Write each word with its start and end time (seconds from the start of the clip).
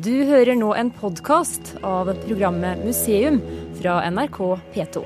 Du 0.00 0.12
hører 0.24 0.56
nå 0.56 0.70
en 0.72 0.88
podkast 0.88 1.74
av 1.84 2.08
programmet 2.22 2.80
Museum 2.80 3.36
fra 3.76 3.98
NRK 4.08 4.38
P2. 4.72 5.02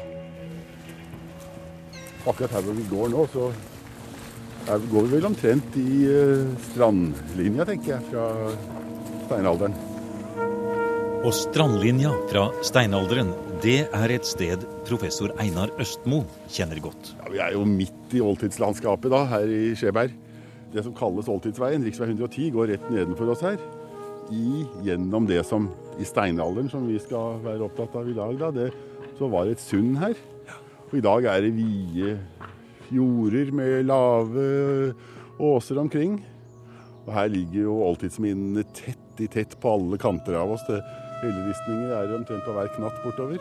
Akkurat 2.30 2.54
her 2.54 2.62
hvor 2.62 2.77
vi 2.77 2.85
går 2.93 3.11
nå, 3.11 3.25
så 3.33 3.49
går 4.87 5.09
vi 5.09 5.11
vel 5.17 5.27
omtrent 5.27 5.79
i 5.80 6.07
uh, 6.07 6.46
strandlinja, 6.69 7.67
tenker 7.67 7.96
jeg, 7.96 8.07
fra 8.12 8.29
steinalderen. 9.27 9.75
Og 11.27 11.34
strandlinja 11.34 12.12
fra 12.30 12.46
steinalderen, 12.66 13.34
det 13.66 13.89
er 13.91 14.14
et 14.14 14.29
sted 14.29 14.62
professor 14.87 15.34
Einar 15.43 15.75
Østmo 15.82 16.23
kjenner 16.46 16.79
godt. 16.84 17.16
Ja, 17.25 17.32
vi 17.32 17.43
er 17.43 17.57
jo 17.59 17.66
midt 17.66 18.14
i 18.14 18.23
oldtidslandskapet 18.23 19.11
da, 19.11 19.25
her 19.34 19.50
i 19.50 19.75
Skjeberg. 19.75 20.14
Det 20.71 20.87
som 20.87 20.95
kalles 20.95 21.27
Oldtidsveien, 21.30 21.82
rv. 21.82 22.07
110, 22.07 22.53
går 22.55 22.71
rett 22.77 22.87
nedenfor 22.93 23.34
oss 23.34 23.43
her. 23.43 23.59
I, 24.32 24.64
gjennom 24.86 25.27
det 25.29 25.42
som 25.46 25.68
i 26.00 26.06
steinalderen, 26.06 26.70
som 26.73 26.87
vi 26.88 26.98
skal 27.02 27.38
være 27.45 27.66
opptatt 27.69 27.95
av 27.98 28.09
i 28.10 28.16
dag, 28.16 28.38
da, 28.41 28.51
det, 28.55 28.70
så 29.18 29.28
var 29.32 29.46
det 29.46 29.56
et 29.56 29.64
sund 29.64 29.98
her. 30.02 30.16
Og 30.87 30.98
i 30.98 31.05
dag 31.05 31.27
er 31.30 31.45
det 31.45 31.55
vide 31.56 32.16
fjorder 32.87 33.51
med 33.54 33.88
lave 33.88 34.46
åser 35.42 35.80
omkring. 35.82 36.20
Og 37.06 37.12
her 37.15 37.30
ligger 37.30 37.66
jo 37.68 37.80
oldtidsminnene 37.87 38.66
tett 38.74 39.23
i 39.23 39.28
tett 39.30 39.56
på 39.62 39.77
alle 39.78 39.98
kanter 40.01 40.38
av 40.38 40.54
oss. 40.56 40.65
Det 40.68 40.80
Helleristninger 41.23 41.95
er 41.96 42.16
omtrent 42.16 42.45
på 42.45 42.54
hver 42.54 42.73
knatt 42.77 42.98
bortover. 43.04 43.40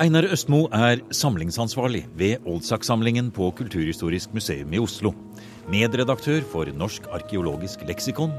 Einar 0.00 0.26
Østmo 0.28 0.66
er 0.76 1.00
samlingsansvarlig 1.14 2.02
ved 2.20 2.44
Oldsak-samlingen 2.48 3.30
på 3.32 3.48
Kulturhistorisk 3.56 4.34
museum 4.36 4.74
i 4.76 4.80
Oslo. 4.80 5.14
Medredaktør 5.72 6.44
for 6.44 6.68
Norsk 6.76 7.08
arkeologisk 7.16 7.84
leksikon. 7.88 8.34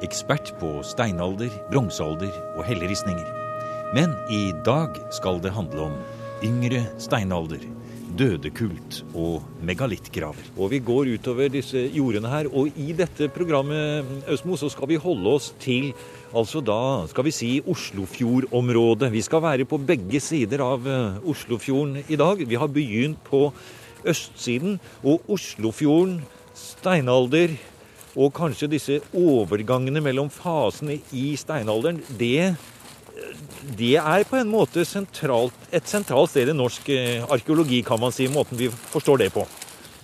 Ekspert 0.00 0.54
på 0.56 0.78
steinalder, 0.86 1.52
bronsealder 1.68 2.32
og 2.56 2.64
helleristninger. 2.64 3.26
Men 3.92 4.14
i 4.32 4.48
dag 4.64 4.96
skal 5.12 5.42
det 5.44 5.52
handle 5.52 5.90
om 5.90 5.96
yngre 6.46 6.86
steinalder, 7.02 7.60
dødekult 8.16 9.02
og 9.12 9.44
megalittgraver. 9.66 10.46
Og 10.56 10.72
vi 10.72 10.80
går 10.84 11.10
utover 11.16 11.52
disse 11.52 11.82
jordene 11.92 12.30
her, 12.32 12.48
og 12.48 12.72
i 12.80 12.94
dette 12.96 13.28
programmet 13.34 14.08
Østmo, 14.30 14.56
så 14.56 14.70
skal 14.72 14.88
vi 14.90 14.98
holde 15.00 15.34
oss 15.36 15.50
til 15.60 15.90
altså 16.32 16.62
da 16.64 17.06
skal 17.10 17.26
vi 17.26 17.34
si 17.34 17.50
Oslofjordområdet. 17.60 19.12
Vi 19.12 19.24
skal 19.26 19.44
være 19.44 19.68
på 19.68 19.82
begge 19.84 20.22
sider 20.22 20.64
av 20.64 20.86
eh, 20.88 21.20
Oslofjorden 21.28 22.04
i 22.08 22.18
dag. 22.18 22.40
Vi 22.40 22.58
har 22.58 22.72
begynt 22.72 23.20
på 23.28 23.50
østsiden, 24.08 24.78
og 25.04 25.28
Oslofjorden, 25.28 26.22
steinalder 26.56 27.52
og 28.16 28.32
kanskje 28.34 28.70
disse 28.72 28.98
overgangene 29.16 30.02
mellom 30.02 30.30
fasene 30.32 30.98
i 31.14 31.32
steinalderen, 31.38 32.02
det 32.18 32.54
det 33.76 33.96
er 34.00 34.24
på 34.24 34.38
en 34.38 34.48
måte 34.50 34.84
sentralt, 34.88 35.56
et 35.74 35.86
sentralt 35.88 36.32
sted 36.32 36.48
i 36.48 36.56
norsk 36.56 36.88
eh, 36.94 37.26
arkeologi, 37.30 37.82
kan 37.86 38.00
man 38.00 38.14
si, 38.14 38.28
måten 38.32 38.58
vi 38.58 38.70
forstår 38.70 39.20
det 39.20 39.28
på. 39.34 39.44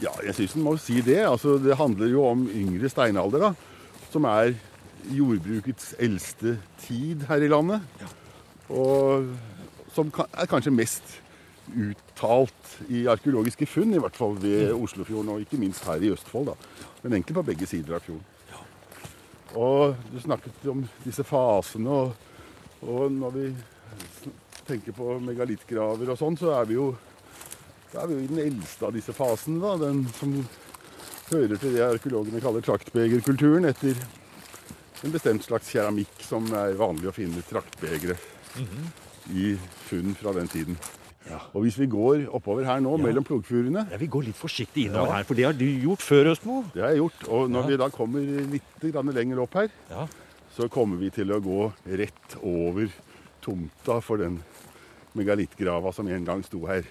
Ja, 0.02 0.12
jeg 0.26 0.36
syns 0.36 0.56
en 0.56 0.64
må 0.66 0.74
si 0.80 1.00
det. 1.04 1.22
Altså, 1.24 1.56
det 1.62 1.78
handler 1.78 2.10
jo 2.12 2.26
om 2.28 2.44
yngre 2.52 2.90
steinalder, 2.92 3.46
da, 3.48 4.02
som 4.12 4.28
er 4.28 4.52
jordbrukets 5.08 5.94
eldste 6.02 6.56
tid 6.84 7.24
her 7.30 7.44
i 7.46 7.50
landet. 7.50 7.84
Ja. 8.02 8.10
Og 8.76 9.30
som 9.94 10.10
er 10.12 10.50
kanskje 10.50 10.74
mest 10.74 11.16
uttalt 11.74 12.76
i 12.88 13.06
arkeologiske 13.10 13.66
funn, 13.66 13.94
i 13.94 13.98
hvert 14.02 14.16
fall 14.16 14.36
ved. 14.40 14.72
Oslofjorden, 14.76 15.34
og 15.34 15.40
ikke 15.40 15.58
minst 15.60 15.84
her 15.84 16.02
i 16.02 16.12
Østfold. 16.14 16.46
da. 16.52 16.54
Men 17.02 17.18
egentlig 17.18 17.34
på 17.34 17.46
begge 17.46 17.66
sider 17.66 17.96
av 17.96 18.04
fjorden. 18.06 18.24
Ja. 18.50 18.62
Og 19.56 19.96
du 20.12 20.20
snakket 20.20 20.70
om 20.70 20.86
disse 21.04 21.24
fasene. 21.24 21.90
og 21.90 22.14
og 22.84 23.12
når 23.12 23.30
vi 23.34 23.46
tenker 24.66 24.92
på 24.92 25.16
megalittgraver 25.24 26.10
og 26.12 26.18
sånn, 26.20 26.36
så 26.38 26.52
er 26.58 26.68
vi 26.68 26.76
jo 26.76 26.90
er 27.96 28.10
vi 28.10 28.16
jo 28.18 28.24
i 28.26 28.28
den 28.28 28.42
eldste 28.42 28.88
av 28.88 28.92
disse 28.92 29.14
fasene. 29.16 29.60
da, 29.62 29.76
Den 29.80 30.04
som 30.18 30.34
hører 31.30 31.56
til 31.56 31.72
det 31.72 31.84
arkeologene 31.86 32.42
kaller 32.44 32.64
traktbegerkulturen, 32.66 33.64
etter 33.70 33.96
en 35.04 35.14
bestemt 35.14 35.46
slags 35.46 35.70
keramikk 35.72 36.20
som 36.24 36.44
er 36.52 36.76
vanlig 36.76 37.08
å 37.08 37.16
finne 37.16 37.42
traktbegre 37.48 38.16
mm 38.56 38.66
-hmm. 38.66 38.86
i 39.32 39.58
funn 39.88 40.14
fra 40.14 40.32
den 40.32 40.48
tiden. 40.48 40.76
Ja. 41.26 41.40
Og 41.52 41.64
hvis 41.64 41.78
vi 41.80 41.88
går 41.90 42.26
oppover 42.36 42.66
her 42.68 42.82
nå, 42.82 42.92
ja. 42.98 43.02
mellom 43.08 43.24
plogfurene 43.26 43.86
Ja, 43.90 43.98
Vi 43.98 44.06
går 44.10 44.28
litt 44.28 44.38
forsiktig 44.38 44.86
innover 44.86 45.16
her, 45.16 45.26
for 45.26 45.38
det 45.38 45.48
har 45.48 45.56
du 45.58 45.66
gjort 45.66 46.04
før, 46.04 46.30
Østmo. 46.34 46.60
Det 46.74 46.84
har 46.84 46.94
jeg 46.94 47.02
gjort. 47.02 47.26
Og 47.28 47.50
når 47.50 47.70
vi 47.70 47.80
da 47.80 47.90
kommer 47.94 48.28
litt 48.52 48.86
lenger 49.16 49.42
opp 49.42 49.58
her, 49.58 49.72
så 50.56 50.68
kommer 50.72 51.00
vi 51.02 51.10
til 51.12 51.32
å 51.34 51.40
gå 51.42 51.72
rett 51.98 52.38
over 52.42 52.92
tomta 53.44 53.98
for 54.02 54.22
den 54.22 54.38
megalittgrava 55.16 55.92
som 55.92 56.08
en 56.08 56.24
gang 56.24 56.44
sto 56.46 56.62
her. 56.68 56.86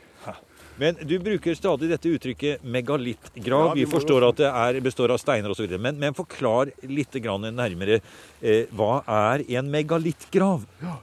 Men 0.76 0.98
du 1.08 1.14
bruker 1.24 1.56
stadig 1.56 1.88
dette 1.88 2.12
uttrykket 2.12 2.64
megalittgrav. 2.68 3.70
Ja, 3.70 3.76
vi, 3.78 3.86
vi 3.86 3.92
forstår 3.92 4.26
at 4.28 4.40
det 4.42 4.50
er, 4.50 4.80
består 4.84 5.14
av 5.14 5.22
steiner 5.22 5.54
osv. 5.54 5.72
Men, 5.80 5.96
men 6.02 6.18
forklar 6.18 6.74
litt 6.84 7.16
nærmere. 7.16 8.02
Eh, 8.42 8.68
hva 8.76 9.00
er 9.08 9.46
en 9.56 9.72
megalittgrav? 9.72 10.66
Ja. 10.84 10.98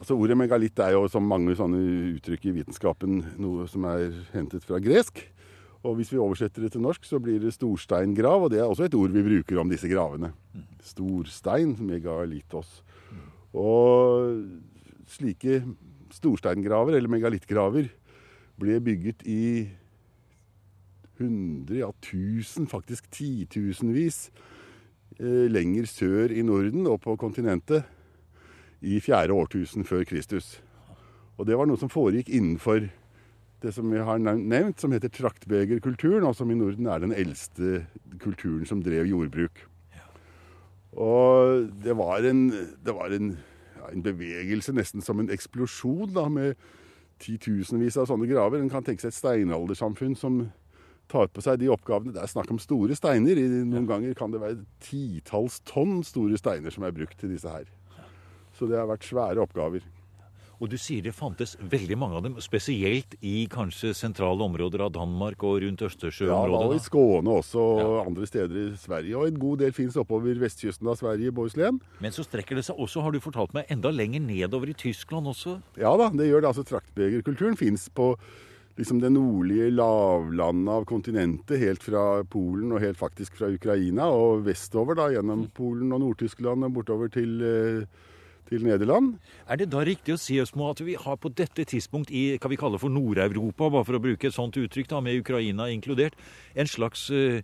Altså, 0.00 0.16
ordet 0.16 0.38
megalitt 0.40 0.80
er 0.80 0.94
jo 0.94 1.04
som 1.12 1.26
mange 1.28 1.52
sånne 1.58 1.78
uttrykk 2.14 2.46
i 2.48 2.54
vitenskapen 2.62 3.18
noe 3.40 3.66
som 3.68 3.84
er 3.90 4.14
hentet 4.32 4.64
fra 4.64 4.80
gresk. 4.80 5.20
Og 5.84 5.98
hvis 5.98 6.10
vi 6.12 6.20
oversetter 6.20 6.64
det 6.64 6.72
til 6.72 6.84
norsk, 6.84 7.04
så 7.04 7.20
blir 7.20 7.36
det 7.40 7.52
storsteingrav, 7.56 8.46
og 8.46 8.50
det 8.52 8.60
er 8.60 8.68
også 8.68 8.88
et 8.88 8.96
ord 8.96 9.12
vi 9.12 9.24
bruker 9.24 9.60
om 9.60 9.68
disse 9.68 9.88
gravene. 9.88 10.32
Storstein, 10.84 11.74
megalitos. 11.84 12.80
Og 13.56 14.40
slike 15.08 15.60
storsteingraver, 16.16 16.96
eller 16.96 17.12
megalittgraver, 17.12 17.92
ble 18.60 18.80
bygget 18.84 19.24
i 19.28 19.44
hundre, 21.20 21.80
ja 21.82 21.92
tusen, 22.04 22.68
faktisk 22.68 23.08
titusenvis 23.12 24.30
eh, 25.20 25.48
lenger 25.52 25.88
sør 25.88 26.32
i 26.32 26.44
Norden 26.44 26.88
og 26.88 27.02
på 27.04 27.16
kontinentet 27.20 27.84
i 28.80 29.00
fjerde 29.02 29.36
årtusen 29.36 29.84
før 29.84 30.04
Kristus. 30.08 30.58
Og 31.38 31.46
det 31.48 31.56
var 31.56 31.68
noe 31.68 31.80
som 31.80 31.92
foregikk 31.92 32.30
innenfor 32.32 32.88
det 33.60 33.74
som 33.76 33.90
vi 33.92 34.00
har 34.00 34.20
nevnt, 34.20 34.80
som 34.80 34.92
heter 34.92 35.12
traktbegerkulturen, 35.12 36.24
og 36.24 36.36
som 36.36 36.50
i 36.52 36.56
Norden 36.56 36.88
er 36.88 37.02
den 37.02 37.12
eldste 37.12 37.84
kulturen 38.22 38.64
som 38.68 38.80
drev 38.84 39.08
jordbruk. 39.08 39.66
Og 40.96 41.68
det 41.84 41.94
var 41.96 42.24
en, 42.26 42.46
det 42.50 42.94
var 42.96 43.12
en, 43.14 43.34
ja, 43.76 43.90
en 43.92 44.04
bevegelse, 44.04 44.72
nesten 44.76 45.04
som 45.04 45.20
en 45.20 45.30
eksplosjon, 45.32 46.08
da, 46.16 46.26
med 46.32 46.56
titusenvis 47.20 47.98
av 48.00 48.08
sånne 48.08 48.28
graver. 48.30 48.62
En 48.62 48.72
kan 48.72 48.84
tenke 48.86 49.04
seg 49.04 49.12
et 49.12 49.18
steinaldersamfunn 49.18 50.16
som 50.18 50.40
tar 51.10 51.28
på 51.28 51.44
seg 51.44 51.60
de 51.60 51.68
oppgavene. 51.72 52.14
Det 52.16 52.22
er 52.22 52.32
snakk 52.32 52.50
om 52.54 52.60
store 52.62 52.96
steiner. 52.96 53.38
Noen 53.68 53.88
ganger 53.88 54.16
kan 54.18 54.32
det 54.32 54.40
være 54.42 54.62
titalls 54.82 55.60
tonn 55.68 56.00
store 56.06 56.40
steiner 56.40 56.72
som 56.74 56.86
er 56.86 56.96
brukt 56.96 57.18
til 57.20 57.34
disse 57.34 57.50
her. 57.50 57.68
Så 58.60 58.68
det 58.68 58.76
har 58.76 58.90
vært 58.90 59.08
svære 59.08 59.40
oppgaver. 59.40 59.86
Og 60.60 60.68
du 60.68 60.76
sier 60.76 61.00
det 61.00 61.14
fantes 61.16 61.54
veldig 61.72 61.96
mange 61.96 62.18
av 62.18 62.24
dem, 62.26 62.34
spesielt 62.44 63.14
i 63.24 63.46
kanskje 63.48 63.94
sentrale 63.96 64.44
områder 64.44 64.82
av 64.84 64.90
Danmark 64.92 65.40
og 65.48 65.62
rundt 65.62 65.84
Østersjøområdet? 65.86 66.52
Ja, 66.52 66.66
og 66.66 66.74
i 66.76 66.82
Skåne 66.84 67.36
også, 67.40 67.62
og 67.62 67.80
ja. 67.80 68.02
andre 68.02 68.28
steder 68.28 68.58
i 68.60 68.66
Sverige. 68.76 69.14
Og 69.16 69.30
en 69.30 69.38
god 69.40 69.62
del 69.64 69.72
fins 69.72 69.96
oppover 70.00 70.36
vestkysten 70.42 70.90
av 70.92 70.98
Sverige, 71.00 71.32
Bohuslän. 71.32 71.80
Men 72.04 72.12
så 72.12 72.26
strekker 72.28 72.60
det 72.60 72.66
seg 72.68 72.76
også, 72.76 73.00
har 73.06 73.16
du 73.16 73.22
fortalt 73.24 73.56
meg, 73.56 73.72
enda 73.72 73.88
lenger 73.94 74.20
nedover 74.20 74.68
i 74.68 74.76
Tyskland 74.76 75.32
også? 75.32 75.56
Ja 75.80 75.94
da, 75.96 76.10
det 76.12 76.28
gjør 76.28 76.44
det. 76.44 76.52
Altså 76.52 76.66
Traktbegerkulturen 76.68 77.56
fins 77.56 77.88
på 77.96 78.12
liksom 78.76 79.00
det 79.00 79.14
nordlige 79.16 79.70
lavlandet 79.72 80.74
av 80.76 80.84
kontinentet, 80.88 81.56
helt 81.60 81.88
fra 81.88 82.04
Polen 82.28 82.76
og 82.76 82.84
helt 82.84 83.00
faktisk 83.00 83.40
fra 83.40 83.48
Ukraina, 83.48 84.12
og 84.12 84.44
vestover 84.44 85.00
da, 85.00 85.08
gjennom 85.16 85.46
mm. 85.46 85.50
Polen 85.56 85.96
og 85.96 86.04
Nord-Tyskland 86.04 86.68
og 86.68 86.76
bortover 86.76 87.12
til 87.16 87.40
eh, 87.44 88.06
til 88.50 88.66
Nederland. 88.66 89.14
Er 89.48 89.60
det 89.60 89.70
da 89.72 89.82
riktig 89.86 90.14
å 90.14 90.20
si 90.20 90.38
Østmo, 90.42 90.70
at 90.72 90.82
vi 90.84 90.96
har 90.98 91.18
på 91.20 91.30
dette 91.32 91.64
tidspunkt 91.68 92.10
i 92.10 92.36
hva 92.40 92.50
vi 92.50 92.58
kaller 92.60 92.82
for 92.82 92.92
Nord-Europa, 92.92 93.70
bare 93.70 93.86
for 93.86 93.98
å 93.98 94.02
bruke 94.02 94.28
et 94.28 94.36
sånt 94.36 94.58
uttrykk, 94.58 94.90
da, 94.90 95.00
med 95.04 95.20
Ukraina 95.22 95.68
inkludert, 95.70 96.18
en 96.58 96.70
slags 96.70 97.06
uh, 97.14 97.40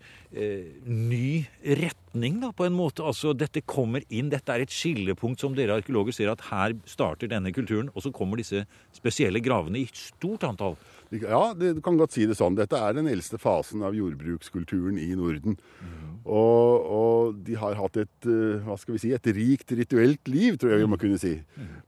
ny 0.86 1.30
retning, 1.62 2.40
da, 2.42 2.52
på 2.56 2.66
en 2.66 2.76
måte? 2.76 3.06
Altså, 3.06 3.34
dette 3.38 3.64
kommer 3.66 4.04
inn, 4.10 4.32
dette 4.32 4.52
er 4.52 4.66
et 4.66 4.74
skillepunkt 4.74 5.42
som 5.42 5.56
dere 5.56 5.78
arkeologer 5.80 6.16
ser 6.16 6.32
at 6.34 6.48
her 6.50 6.76
starter 6.90 7.30
denne 7.30 7.54
kulturen, 7.54 7.92
og 7.94 8.04
så 8.04 8.14
kommer 8.14 8.42
disse 8.42 8.66
spesielle 8.96 9.42
gravene 9.44 9.84
i 9.84 9.90
stort 9.94 10.46
antall? 10.48 10.78
Ja, 11.14 11.54
du 11.54 11.80
kan 11.84 11.98
godt 12.00 12.16
si 12.16 12.24
det 12.26 12.34
sånn. 12.38 12.56
Dette 12.58 12.78
er 12.82 12.96
den 12.96 13.06
eldste 13.10 13.38
fasen 13.38 13.84
av 13.86 13.94
jordbrukskulturen 13.94 14.98
i 14.98 15.12
Norden. 15.18 15.54
Mm. 15.78 16.16
Og, 16.26 16.88
og, 16.96 17.36
de 17.46 17.54
har 17.60 17.76
hatt 17.78 18.00
et, 18.02 18.26
eh, 18.26 18.64
hva 18.66 18.74
skal 18.80 18.96
vi 18.96 19.02
si, 19.04 19.12
et 19.14 19.28
rikt 19.36 19.70
rituelt 19.78 20.26
liv, 20.30 20.56
tror 20.58 20.74
jeg 20.74 20.82
vi 20.82 20.88
må 20.90 20.98
kunne 20.98 21.20
si. 21.22 21.36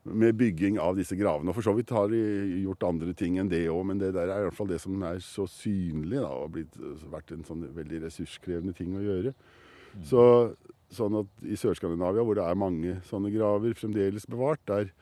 Med 0.07 0.39
bygging 0.39 0.79
av 0.83 0.95
disse 1.01 1.19
gravene. 1.19 1.51
Og 1.51 1.59
for 1.59 1.67
så 1.67 1.75
vidt 1.75 1.91
har 1.95 2.07
de 2.13 2.23
gjort 2.63 2.87
andre 2.87 3.17
ting 3.19 3.41
enn 3.43 3.51
det 3.51 3.65
òg, 3.73 3.83
men 3.91 3.99
det 4.03 4.13
der 4.15 4.31
er 4.31 4.45
i 4.45 4.49
hvert 4.49 4.59
fall 4.61 4.71
det 4.71 4.81
som 4.85 5.03
er 5.09 5.19
så 5.25 5.49
synlig, 5.51 6.23
da, 6.23 6.31
og 6.31 6.55
blitt, 6.55 6.79
vært 7.11 7.35
en 7.35 7.47
sånn 7.49 7.67
veldig 7.75 8.05
ressurskrevende 8.07 8.77
ting 8.79 8.95
å 8.95 9.05
gjøre. 9.05 9.35
Mm. 9.99 10.07
Så 10.07 10.23
sånn 10.95 11.19
at 11.25 11.45
i 11.45 11.59
Sør-Skandinavia, 11.59 12.23
hvor 12.25 12.39
det 12.39 12.47
er 12.47 12.59
mange 12.59 12.99
sånne 13.09 13.35
graver 13.35 13.75
fremdeles 13.77 14.29
bevart, 14.31 14.63
der 14.71 14.93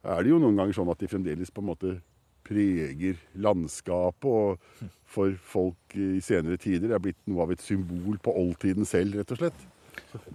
er 0.00 0.24
det 0.24 0.32
jo 0.32 0.40
noen 0.40 0.58
ganger 0.58 0.76
sånn 0.76 0.90
at 0.92 1.00
de 1.00 1.08
fremdeles 1.12 1.52
på 1.52 1.62
en 1.62 1.70
måte 1.70 1.98
preger 2.50 3.20
landskapet. 3.38 4.26
Og 4.26 4.90
for 5.10 5.34
folk 5.42 5.98
i 5.98 6.22
senere 6.24 6.60
tider 6.60 6.94
er 6.94 7.02
blitt 7.02 7.20
noe 7.30 7.46
av 7.46 7.54
et 7.54 7.62
symbol 7.64 8.18
på 8.22 8.34
oldtiden 8.42 8.88
selv, 8.88 9.20
rett 9.20 9.34
og 9.34 9.44
slett. 9.44 9.68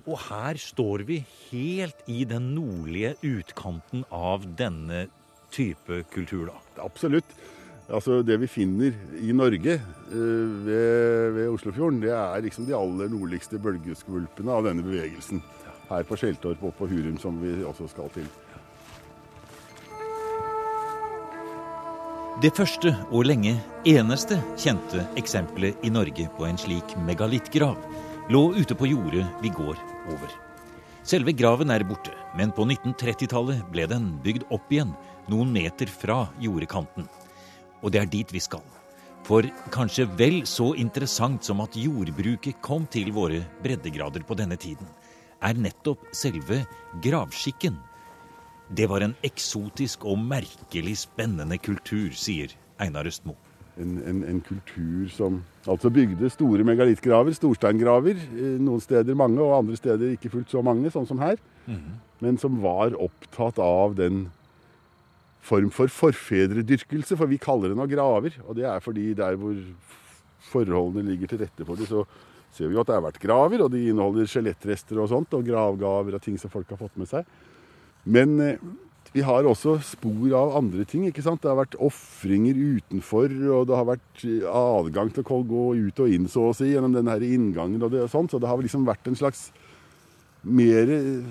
Og 0.06 0.16
her 0.28 0.60
står 0.60 1.04
vi 1.08 1.20
helt 1.50 2.08
i 2.12 2.24
den 2.28 2.54
nordlige 2.56 3.16
utkanten 3.26 4.06
av 4.14 4.46
denne 4.60 5.06
type 5.56 6.04
kultur, 6.14 6.50
da. 6.52 6.58
Absolutt. 6.84 7.36
Altså 7.86 8.24
Det 8.26 8.40
vi 8.42 8.48
finner 8.50 8.96
i 9.22 9.34
Norge 9.36 9.76
eh, 9.78 10.46
ved, 10.66 11.34
ved 11.36 11.50
Oslofjorden, 11.54 12.02
det 12.02 12.16
er 12.18 12.42
liksom 12.42 12.66
de 12.66 12.74
aller 12.74 13.12
nordligste 13.14 13.60
bølgeskvulpene 13.62 14.52
av 14.52 14.66
denne 14.66 14.86
bevegelsen. 14.86 15.44
Her 15.86 16.08
på 16.08 16.18
Skjeltorp 16.18 16.64
og 16.66 16.74
på 16.80 16.88
Hurum, 16.90 17.20
som 17.22 17.38
vi 17.44 17.60
også 17.62 17.88
skal 17.92 18.10
til. 18.16 18.26
Det 22.44 22.50
første 22.52 22.92
og 23.16 23.30
lenge 23.30 23.54
eneste 23.88 24.36
kjente 24.60 25.06
eksempelet 25.16 25.86
i 25.88 25.92
Norge 25.94 26.26
på 26.36 26.44
en 26.44 26.58
slik 26.60 26.92
megalittgrav 27.08 27.78
lå 28.28 28.42
ute 28.58 28.76
på 28.76 28.90
jordet 28.90 29.24
vi 29.40 29.54
går 29.56 29.80
over. 30.12 30.34
Selve 31.08 31.32
graven 31.32 31.72
er 31.72 31.86
borte, 31.88 32.12
men 32.36 32.52
på 32.52 32.66
1930-tallet 32.68 33.64
ble 33.72 33.88
den 33.88 34.10
bygd 34.26 34.44
opp 34.52 34.68
igjen 34.68 34.92
noen 35.32 35.56
meter 35.56 35.88
fra 35.88 36.26
jordekanten. 36.44 37.08
Og 37.80 37.96
det 37.96 38.04
er 38.04 38.12
dit 38.12 38.36
vi 38.36 38.44
skal. 38.44 38.68
For 39.24 39.48
kanskje 39.72 40.10
vel 40.20 40.42
så 40.44 40.74
interessant 40.76 41.48
som 41.48 41.64
at 41.64 41.80
jordbruket 41.80 42.60
kom 42.60 42.84
til 42.92 43.16
våre 43.16 43.46
breddegrader 43.64 44.28
på 44.28 44.36
denne 44.36 44.60
tiden, 44.60 44.92
er 45.40 45.56
nettopp 45.56 46.04
selve 46.12 46.66
gravskikken 47.00 47.80
det 48.70 48.88
var 48.90 49.04
en 49.06 49.16
eksotisk 49.26 50.06
og 50.10 50.22
merkelig 50.22 50.96
spennende 51.04 51.58
kultur, 51.62 52.14
sier 52.18 52.54
Einar 52.82 53.06
Østmo. 53.06 53.36
En, 53.78 53.98
en, 54.08 54.22
en, 54.24 54.40
kultur 54.40 55.10
som 55.12 55.42
altså 55.68 55.92
bygde 55.92 56.30
store 56.32 56.64
megalittgraver, 56.64 57.36
storsteingraver. 57.36 58.22
Eh, 58.32 58.56
noen 58.64 58.82
steder 58.82 59.18
mange, 59.20 59.42
og 59.44 59.58
andre 59.58 59.76
steder 59.76 60.16
ikke 60.16 60.32
fullt 60.32 60.54
så 60.54 60.64
mange, 60.64 60.90
sånn 60.94 61.08
som 61.08 61.20
her. 61.20 61.36
Mm 61.68 61.76
-hmm. 61.76 62.00
Men 62.20 62.38
som 62.38 62.62
var 62.62 62.96
opptatt 62.96 63.60
av 63.60 63.96
den 63.96 64.32
form 65.42 65.70
for 65.70 65.88
forfedredyrkelse, 65.88 67.18
for 67.18 67.26
vi 67.26 67.38
kaller 67.38 67.70
det 67.70 67.78
nå 67.78 67.86
graver. 67.86 68.34
Og 68.48 68.56
det 68.56 68.66
er 68.66 68.80
fordi 68.80 69.14
der 69.14 69.36
hvor 69.36 69.56
forholdene 70.40 71.10
ligger 71.12 71.28
til 71.28 71.40
rette 71.40 71.66
for 71.66 71.76
det, 71.76 71.88
så 71.88 72.06
ser 72.52 72.68
vi 72.68 72.74
jo 72.74 72.80
at 72.80 72.88
det 72.88 72.96
har 72.96 73.06
vært 73.06 73.20
graver, 73.20 73.62
og 73.66 73.72
de 73.72 73.90
inneholder 73.90 74.26
skjelettrester 74.26 75.00
og 75.02 75.10
sånt, 75.10 75.34
og 75.34 75.46
gravgaver 75.46 76.16
og 76.16 76.22
ting 76.22 76.40
som 76.40 76.50
folk 76.50 76.70
har 76.70 76.78
fått 76.78 76.98
med 76.98 77.08
seg. 77.12 77.26
Men 78.06 78.40
eh, 78.42 78.64
vi 79.16 79.24
har 79.24 79.48
også 79.48 79.78
spor 79.86 80.34
av 80.36 80.56
andre 80.60 80.86
ting. 80.88 81.06
ikke 81.08 81.24
sant? 81.24 81.42
Det 81.44 81.52
har 81.52 81.62
vært 81.62 81.78
ofringer 81.80 82.58
utenfor, 82.58 83.32
og 83.56 83.70
det 83.70 83.78
har 83.80 83.88
vært 83.88 84.26
eh, 84.28 84.48
adgang 84.50 85.12
til 85.16 85.24
å 85.24 85.44
gå 85.48 85.68
ut 85.88 86.02
og 86.04 86.18
inn 86.18 86.28
så 86.32 86.50
å 86.50 86.56
si, 86.58 86.74
gjennom 86.74 86.96
denne 86.96 87.16
inngangen. 87.24 87.82
og, 87.82 87.94
det, 87.94 88.04
og 88.06 88.12
sånt, 88.12 88.34
Så 88.34 88.42
det 88.42 88.50
har 88.52 88.60
liksom 88.62 88.88
vært 88.88 89.08
en 89.08 89.16
slags 89.16 89.48
mer 90.44 90.92
eh, 90.92 91.24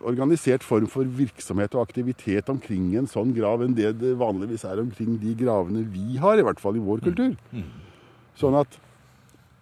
organisert 0.00 0.64
form 0.64 0.88
for 0.88 1.04
virksomhet 1.04 1.74
og 1.76 1.84
aktivitet 1.84 2.48
omkring 2.48 2.94
en 2.96 3.10
sånn 3.10 3.34
grav 3.36 3.62
enn 3.66 3.76
det 3.76 3.92
det 4.00 4.16
vanligvis 4.18 4.64
er 4.64 4.80
omkring 4.80 5.18
de 5.20 5.34
gravene 5.36 5.84
vi 5.92 6.16
har, 6.22 6.40
i 6.40 6.46
hvert 6.46 6.62
fall 6.62 6.78
i 6.80 6.84
vår 6.84 7.04
kultur. 7.04 7.36
Mm. 7.52 7.60
Mm. 7.60 7.68
Sånn 8.40 8.56
at 8.56 8.80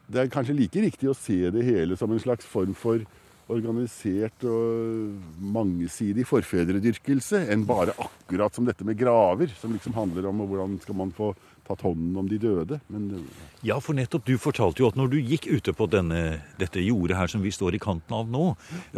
det 0.09 0.23
er 0.23 0.33
kanskje 0.33 0.56
like 0.56 0.81
riktig 0.81 1.11
å 1.11 1.17
se 1.17 1.50
det 1.53 1.67
hele 1.67 1.99
som 1.99 2.12
en 2.15 2.23
slags 2.23 2.47
form 2.49 2.73
for 2.79 3.03
organisert 3.49 4.45
og 4.49 5.19
mangesidig 5.41 6.27
forfedredyrkelse 6.29 7.47
enn 7.53 7.65
bare 7.69 7.95
akkurat 7.97 8.55
som 8.55 8.67
dette 8.69 8.85
med 8.85 8.99
graver, 9.00 9.53
som 9.56 9.73
liksom 9.73 9.97
handler 9.97 10.29
om 10.29 10.43
hvordan 10.45 10.77
skal 10.83 10.99
man 10.99 11.15
få 11.17 11.33
tatt 11.69 11.83
hånden 11.85 12.17
om 12.17 12.29
de 12.29 12.39
døde. 12.41 12.79
Men, 12.93 13.27
ja, 13.67 13.77
for 13.85 13.97
nettopp 13.97 14.25
du 14.29 14.35
fortalte 14.41 14.83
jo 14.83 14.89
at 14.89 14.97
når 14.99 15.12
du 15.12 15.19
gikk 15.21 15.49
ute 15.50 15.75
på 15.77 15.89
denne, 15.91 16.41
dette 16.61 16.83
jordet 16.85 17.19
her 17.19 17.29
som 17.31 17.45
vi 17.45 17.53
står 17.53 17.77
i 17.77 17.83
kanten 17.83 18.17
av 18.17 18.31
nå, 18.33 18.45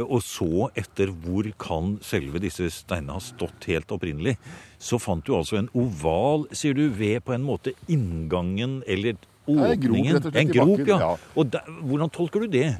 og 0.06 0.20
så 0.26 0.68
etter 0.78 1.10
hvor 1.24 1.48
kan 1.60 1.96
selve 2.06 2.42
disse 2.42 2.70
steinene 2.74 3.18
ha 3.18 3.24
stått 3.24 3.66
helt 3.70 3.90
opprinnelig, 3.94 4.36
så 4.78 5.00
fant 5.02 5.26
du 5.26 5.34
altså 5.36 5.58
en 5.60 5.72
oval, 5.76 6.46
sier 6.54 6.78
du, 6.78 6.86
ved 6.94 7.24
på 7.26 7.34
en 7.34 7.46
måte 7.46 7.74
inngangen 7.90 8.80
eller 8.86 9.18
åpningen. 9.50 10.16
En 10.16 10.22
grop, 10.22 10.36
en 10.36 10.54
grop 10.54 10.86
ja. 10.86 11.02
ja. 11.02 11.12
Og 11.34 11.52
der, 11.52 11.76
hvordan 11.82 12.12
tolker 12.14 12.46
du 12.46 12.54
det? 12.54 12.70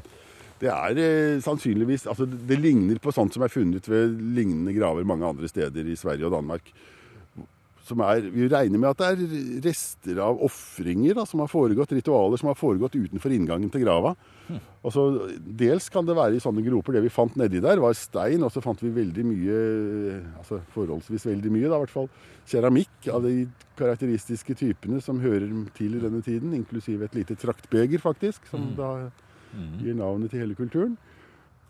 Det 0.60 0.68
er 0.68 1.00
eh, 1.00 1.40
sannsynligvis 1.42 2.06
altså 2.10 2.28
Det 2.28 2.58
ligner 2.60 3.00
på 3.00 3.14
sånt 3.14 3.36
som 3.36 3.44
er 3.46 3.52
funnet 3.52 3.86
ved 3.88 4.16
lignende 4.36 4.76
graver 4.76 5.06
mange 5.08 5.28
andre 5.28 5.48
steder 5.48 5.86
i 5.88 5.98
Sverige 5.98 6.28
og 6.28 6.34
Danmark. 6.36 6.72
Som 7.90 8.02
er, 8.04 8.20
vi 8.30 8.46
regner 8.46 8.78
med 8.78 8.92
at 8.92 9.00
det 9.00 9.06
er 9.08 9.62
rester 9.64 10.20
av 10.22 10.38
ofringer 10.46 11.16
som 11.26 11.40
har 11.42 11.48
foregått, 11.50 11.94
ritualer 11.96 12.38
som 12.38 12.50
har 12.52 12.58
foregått 12.58 12.94
utenfor 12.94 13.32
inngangen 13.34 13.72
til 13.72 13.82
grava. 13.82 14.12
Hm. 14.46 14.60
Altså, 14.86 15.06
dels 15.40 15.88
kan 15.90 16.06
det 16.06 16.14
være 16.14 16.38
i 16.38 16.42
sånne 16.44 16.62
groper. 16.62 16.94
Det 16.94 17.02
vi 17.08 17.10
fant 17.10 17.34
nedi 17.40 17.58
der, 17.64 17.82
var 17.82 17.96
stein. 17.98 18.44
Og 18.46 18.52
så 18.54 18.62
fant 18.62 18.78
vi 18.84 18.92
veldig 18.94 19.24
mye, 19.26 19.56
altså 20.38 20.60
forholdsvis 20.76 21.26
veldig 21.32 21.50
mye, 21.56 21.66
da, 21.66 21.80
i 21.80 21.86
hvert 21.86 21.96
fall 21.96 22.06
keramikk 22.50 23.10
av 23.10 23.26
de 23.26 23.48
karakteristiske 23.80 24.54
typene 24.60 25.00
som 25.02 25.18
hører 25.24 25.50
til 25.74 25.98
i 25.98 26.04
denne 26.04 26.22
tiden. 26.22 26.54
Inklusiv 26.60 27.02
et 27.08 27.18
lite 27.18 27.34
traktbeger, 27.42 27.98
faktisk. 28.04 28.46
som 28.52 28.70
mm. 28.70 28.78
da 28.78 28.92
Mm. 29.00 29.29
Gir 29.80 29.96
navnet 29.98 30.32
til 30.32 30.44
hele 30.44 30.58
kulturen. 30.58 30.98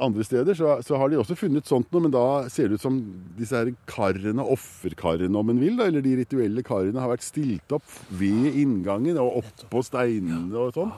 Andre 0.01 0.25
steder 0.25 0.57
så, 0.57 0.79
så, 0.85 0.97
har 0.97 1.11
de 1.13 1.19
også 1.21 1.37
funnet 1.37 1.69
sånt 1.69 1.91
noe, 1.93 2.07
men 2.07 2.13
da 2.15 2.25
ser 2.53 2.71
det 2.71 2.79
ut 2.81 2.85
som 2.87 2.97
disse 3.37 3.57
her 3.57 3.69
karene, 3.91 4.41
offerkarene 4.41 5.37
om 5.37 5.53
en 5.53 5.61
vil, 5.61 5.77
da, 5.77 5.91
eller 5.91 6.05
de 6.05 6.15
rituelle 6.23 6.65
karene, 6.65 7.01
har 7.03 7.13
vært 7.13 7.27
stilt 7.27 7.75
opp 7.77 7.85
ved 8.17 8.57
inngangen 8.63 9.21
og 9.21 9.43
oppå 9.43 9.85
steinene 9.85 10.57
og 10.57 10.73
sånn. 10.79 10.95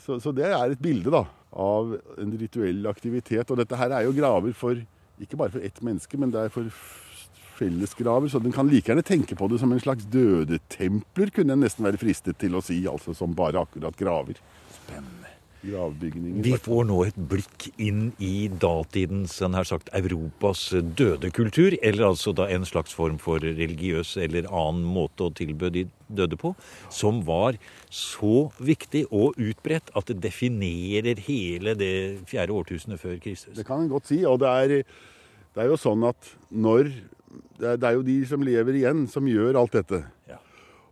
Så, 0.00 0.20
så, 0.22 0.32
det 0.32 0.46
er 0.48 0.72
et 0.72 0.80
bilde 0.80 1.12
da, 1.12 1.26
av 1.52 1.96
en 2.22 2.36
rituell 2.40 2.86
aktivitet. 2.88 3.50
Og 3.50 3.60
dette 3.60 3.80
her 3.80 3.92
er 3.92 4.06
jo 4.06 4.14
graver 4.16 4.56
for 4.56 4.80
ikke 5.20 5.40
bare 5.40 5.52
for 5.52 5.64
ett 5.66 5.82
menneske, 5.84 6.20
men 6.20 6.32
det 6.32 6.46
er 6.46 6.52
for 6.54 6.72
fellesgraver. 7.56 8.30
Så 8.32 8.40
den 8.40 8.54
kan 8.54 8.70
like 8.70 8.92
gjerne 8.92 9.04
tenke 9.04 9.36
på 9.36 9.50
det 9.50 9.60
som 9.60 9.72
en 9.72 9.82
slags 9.82 10.08
dødetempler, 10.12 11.34
kunne 11.36 11.56
en 11.56 11.64
nesten 11.66 11.84
være 11.84 12.00
fristet 12.00 12.40
til 12.40 12.56
å 12.56 12.64
si. 12.64 12.84
Altså 12.88 13.16
som 13.16 13.36
bare 13.36 13.66
akkurat 13.66 13.98
graver. 13.98 14.40
Spennende 14.80 15.25
gravbygninger. 15.66 16.42
Vi 16.44 16.54
får 16.62 16.86
nå 16.88 16.98
et 17.06 17.18
blikk 17.30 17.68
inn 17.82 18.10
i 18.22 18.48
datidens 18.48 19.36
nær 19.52 19.66
sagt, 19.68 19.90
Europas 19.96 20.68
dødekultur. 20.98 21.76
Eller 21.82 22.08
altså 22.10 22.34
da 22.36 22.48
en 22.52 22.66
slags 22.68 22.94
form 22.96 23.18
for 23.22 23.42
religiøs 23.42 24.16
eller 24.24 24.48
annen 24.50 24.86
måte 24.96 25.26
å 25.26 25.34
tilbø 25.36 25.70
de 25.74 25.86
døde 26.06 26.38
på. 26.40 26.54
Som 26.92 27.24
var 27.26 27.58
så 27.90 28.48
viktig 28.58 29.06
og 29.10 29.36
utbredt 29.40 29.92
at 29.98 30.12
det 30.12 30.20
definerer 30.24 31.20
hele 31.26 31.76
det 31.78 31.96
fjerde 32.30 32.56
årtusenet 32.56 33.02
før 33.02 33.18
Kristus. 33.22 33.56
Det 33.58 33.66
kan 33.68 33.84
en 33.84 33.92
godt 33.92 34.10
si. 34.12 34.22
Og 34.28 34.40
det 34.42 34.54
er, 34.64 34.78
det 35.54 35.64
er 35.64 35.70
jo 35.72 35.80
sånn 35.80 36.06
at 36.08 36.34
når 36.50 36.90
det 37.56 37.72
er, 37.72 37.78
det 37.80 37.88
er 37.88 37.96
jo 37.96 38.04
de 38.06 38.18
som 38.28 38.44
lever 38.44 38.80
igjen, 38.80 39.06
som 39.10 39.26
gjør 39.28 39.58
alt 39.60 39.76
dette. 39.76 40.02
Ja. 40.28 40.38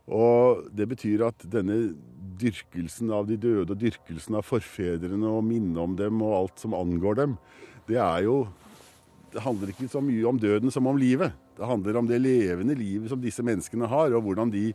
Og 0.05 0.65
det 0.75 0.87
betyr 0.91 1.25
at 1.29 1.45
denne 1.49 1.95
dyrkelsen 2.39 3.11
av 3.13 3.27
de 3.29 3.37
døde 3.39 3.73
og 3.73 3.79
dyrkelsen 3.79 4.37
av 4.39 4.45
forfedrene 4.47 5.29
og 5.29 5.45
minne 5.45 5.81
om 5.81 5.95
dem 5.97 6.21
og 6.25 6.35
alt 6.39 6.63
som 6.63 6.75
angår 6.77 7.21
dem, 7.21 7.37
det 7.89 7.99
er 8.01 8.25
jo 8.27 8.45
Det 9.35 9.43
handler 9.43 9.67
ikke 9.73 9.89
så 9.91 9.99
mye 9.99 10.23
om 10.29 10.37
døden 10.39 10.71
som 10.71 10.87
om 10.87 10.95
livet. 10.95 11.33
Det 11.57 11.67
handler 11.67 11.97
om 11.99 12.07
det 12.07 12.21
levende 12.21 12.71
livet 12.71 13.09
som 13.11 13.19
disse 13.19 13.43
menneskene 13.43 13.83
har, 13.91 14.13
og 14.15 14.23
hvordan 14.23 14.47
de 14.53 14.69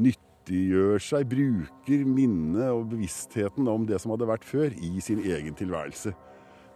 nyttiggjør 0.00 0.96
seg, 0.96 1.26
bruker 1.28 2.06
minnet 2.08 2.70
og 2.72 2.86
bevisstheten 2.94 3.68
om 3.68 3.84
det 3.84 4.00
som 4.00 4.14
hadde 4.14 4.30
vært 4.30 4.48
før, 4.48 4.72
i 4.72 4.96
sin 5.04 5.20
egen 5.20 5.52
tilværelse. 5.58 6.14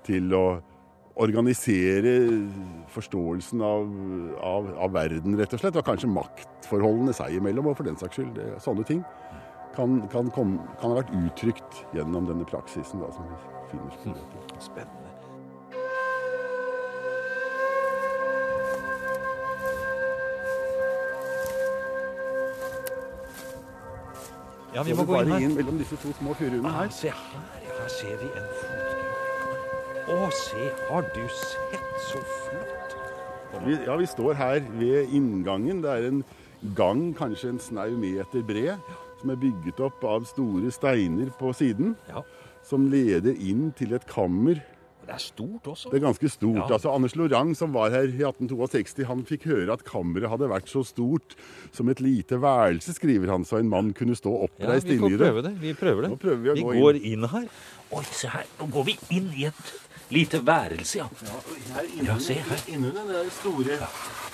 Til 0.05 0.29
å 0.37 0.45
organisere 1.17 2.13
forståelsen 2.93 3.65
av, 3.65 3.89
av, 4.37 4.71
av, 4.77 4.93
verden, 4.93 5.41
rett 5.41 5.57
og 5.57 5.63
slett. 5.63 5.81
Og 5.81 5.89
kanskje 5.89 6.13
maktforholdene 6.13 7.17
seg 7.17 7.39
imellom, 7.39 7.73
og 7.73 7.79
for 7.81 7.89
den 7.89 7.97
saks 7.97 8.21
skyld. 8.21 8.35
Det, 8.37 8.51
sånne 8.61 8.85
ting 8.85 9.01
kan, 9.77 10.09
kan, 10.13 10.31
komme, 10.31 10.59
kan, 10.81 10.91
ha 10.91 11.03
vært 11.03 11.13
uttrykt 11.15 11.83
gjennom 11.97 12.29
denne 12.29 12.47
praksisen 12.49 13.03
da, 13.03 13.11
som 13.13 13.29
vi 13.29 13.81
finner 14.03 14.23
på 14.33 14.41
etter. 14.45 14.63
Spennende. 14.65 15.05
Ja, 24.77 24.83
vi 24.85 24.93
må 24.97 25.07
gå 25.09 25.23
inn 25.23 25.33
her. 25.33 25.45
inn 25.45 25.55
mellom 25.57 25.79
disse 25.81 25.97
to 26.01 26.13
små 26.19 26.35
furuene 26.37 26.69
her. 26.69 26.89
Ah, 26.89 26.93
se 26.93 27.09
her, 27.09 27.47
her 27.65 27.93
ser 27.93 28.19
vi 28.21 28.29
en 28.29 28.51
fotgruppe. 28.61 29.07
Å, 30.17 30.27
se, 30.37 30.67
har 30.91 31.09
du 31.15 31.23
sett 31.33 31.95
så 32.11 32.21
flott? 32.33 32.97
Vi, 33.65 33.79
ja, 33.87 33.97
vi 33.97 34.09
står 34.11 34.37
her 34.37 34.61
ved 34.77 35.17
inngangen. 35.17 35.81
Det 35.85 35.95
er 35.95 36.11
en 36.11 36.23
gang, 36.77 37.09
kanskje 37.17 37.55
en 37.55 37.63
snau 37.63 37.97
meter 38.01 38.45
bred. 38.45 38.93
Ja 39.17 39.23
som 39.27 39.33
er 39.33 39.41
bygget 39.41 39.81
opp 39.81 40.05
av 40.05 40.27
store 40.29 40.71
steiner 40.75 41.31
på 41.39 41.53
siden. 41.57 41.95
Ja. 42.11 42.23
Som 42.67 42.89
leder 42.91 43.37
inn 43.39 43.71
til 43.79 43.95
et 43.95 44.07
kammer 44.11 44.59
Det 45.07 45.15
er 45.15 45.21
stort 45.23 45.69
også. 45.71 45.91
Det 45.93 46.01
er 46.01 46.03
ganske 46.03 46.29
stort. 46.29 46.57
Ja. 46.65 46.75
Altså, 46.75 46.91
Anders 46.91 47.15
Lorang, 47.15 47.53
som 47.55 47.71
var 47.73 47.93
her 47.95 48.09
i 48.11 48.25
1862, 48.27 49.05
han 49.07 49.21
fikk 49.29 49.45
høre 49.47 49.77
at 49.77 49.85
kammeret 49.87 50.27
hadde 50.33 50.49
vært 50.51 50.67
så 50.67 50.83
stort 50.83 51.37
som 51.71 51.87
et 51.93 52.01
lite 52.03 52.41
værelse, 52.43 52.97
skriver 52.97 53.31
han, 53.31 53.45
så 53.47 53.61
en 53.61 53.71
mann 53.71 53.93
kunne 53.95 54.17
stå 54.19 54.33
Ja, 54.35 54.49
oppreist 54.49 54.89
vi 54.91 54.99
får 54.99 55.07
inni 55.07 55.21
det. 55.21 55.29
prøve 55.29 55.45
det. 55.47 55.55
Vi 55.63 55.75
prøver 55.79 56.03
det. 56.03 56.11
Nå 56.11 56.19
prøver 56.19 56.43
vi 56.43 56.51
å 56.51 56.57
gå 56.59 56.75
går 56.81 56.99
inn. 57.07 57.29
her. 57.37 57.47
Oi, 57.95 58.03
se 58.11 58.33
her. 58.35 58.51
Nå 58.59 58.67
går 58.75 58.89
vi 58.91 58.99
inn 59.15 59.31
i 59.31 59.47
et 59.47 59.75
lite 60.11 60.43
værelse, 60.43 60.99
ja. 60.99 61.07
Ja, 62.03 62.19
se 62.19 62.41
her. 62.43 62.67
Innunder 62.75 63.07
den 63.07 63.31
store 63.39 63.79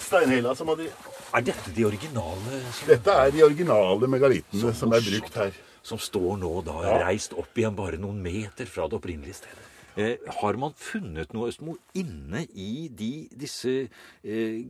steinhella 0.01 0.57
som 0.57 0.73
hadde 0.73 0.89
Er 1.33 1.45
dette 1.47 1.73
de 1.73 1.85
originale 1.89 2.63
som, 2.77 2.89
Dette 2.91 3.19
er 3.25 3.31
de 3.33 3.45
originale 3.47 4.09
megalittene 4.11 4.73
som 4.77 4.93
er 4.93 5.05
brukt 5.07 5.37
her. 5.41 5.53
som 5.83 5.99
står 5.99 6.37
nå 6.39 6.51
da 6.67 6.99
reist 7.07 7.33
opp 7.35 7.57
igjen 7.59 7.77
bare 7.77 7.99
noen 8.01 8.21
meter 8.23 8.69
fra 8.69 8.89
det 8.89 8.99
opprinnelige 9.01 9.41
stedet? 9.41 9.69
Eh, 9.93 10.17
har 10.41 10.57
man 10.57 10.73
funnet 10.77 11.35
noe 11.37 11.51
Østmo, 11.51 11.75
inne 12.01 12.47
i 12.57 12.89
de, 12.89 13.29
disse 13.37 13.75
eh, 14.25 14.63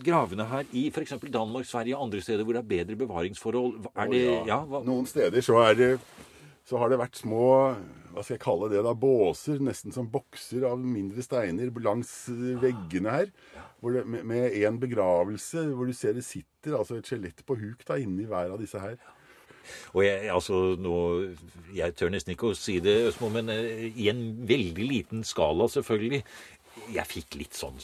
gravene 0.00 0.46
her 0.48 0.70
i 0.72 0.86
f.eks. 0.88 1.18
Danmark, 1.28 1.68
Sverige 1.68 1.98
og 1.98 2.06
andre 2.06 2.22
steder 2.24 2.46
hvor 2.48 2.56
det 2.56 2.62
er 2.62 2.70
bedre 2.70 2.96
bevaringsforhold? 3.02 3.74
Er 3.92 4.08
det, 4.08 4.22
ja, 4.48 4.62
hva, 4.64 4.80
Noen 4.86 5.08
steder 5.10 5.44
så, 5.44 5.58
er 5.66 5.76
det, 5.76 5.90
så 6.68 6.78
har 6.78 6.90
det 6.92 6.98
vært 7.00 7.16
små 7.18 7.44
hva 8.10 8.22
skal 8.24 8.34
jeg 8.36 8.42
kalle 8.42 8.68
det 8.72 8.80
da, 8.82 8.92
båser, 8.98 9.60
nesten 9.62 9.94
som 9.94 10.08
bokser 10.10 10.64
av 10.66 10.78
mindre 10.82 11.22
steiner 11.22 11.70
langs 11.82 12.10
eh, 12.32 12.56
veggene 12.62 13.10
her. 13.14 13.30
Det, 13.80 14.02
med- 14.06 14.52
én 14.52 14.66
en 14.74 14.80
begravelse 14.82 15.62
hvor 15.74 15.86
du 15.88 15.94
ser 15.96 16.12
det 16.18 16.24
sitter 16.26 16.76
altså 16.76 16.98
et 16.98 17.06
skjelett 17.08 17.40
på 17.46 17.56
huk 17.58 17.84
da, 17.88 17.96
inni 18.02 18.26
hver 18.28 18.50
av 18.52 18.58
disse 18.60 18.78
her. 18.82 18.98
Og 19.94 20.02
jeg, 20.04 20.26
altså, 20.32 20.74
nå, 20.80 20.94
jeg 21.76 21.94
tør 21.94 22.10
nesten 22.10 22.34
ikke 22.34 22.50
å 22.50 22.56
si 22.58 22.78
det, 22.82 22.96
Østmo, 23.12 23.30
men 23.30 23.48
eh, 23.54 23.86
i 23.94 24.08
en 24.10 24.22
veldig 24.48 24.86
liten 24.90 25.22
skala, 25.26 25.68
selvfølgelig. 25.70 26.22
Jeg 26.94 27.06
fikk 27.10 27.36
litt 27.38 27.54
sånn 27.58 27.78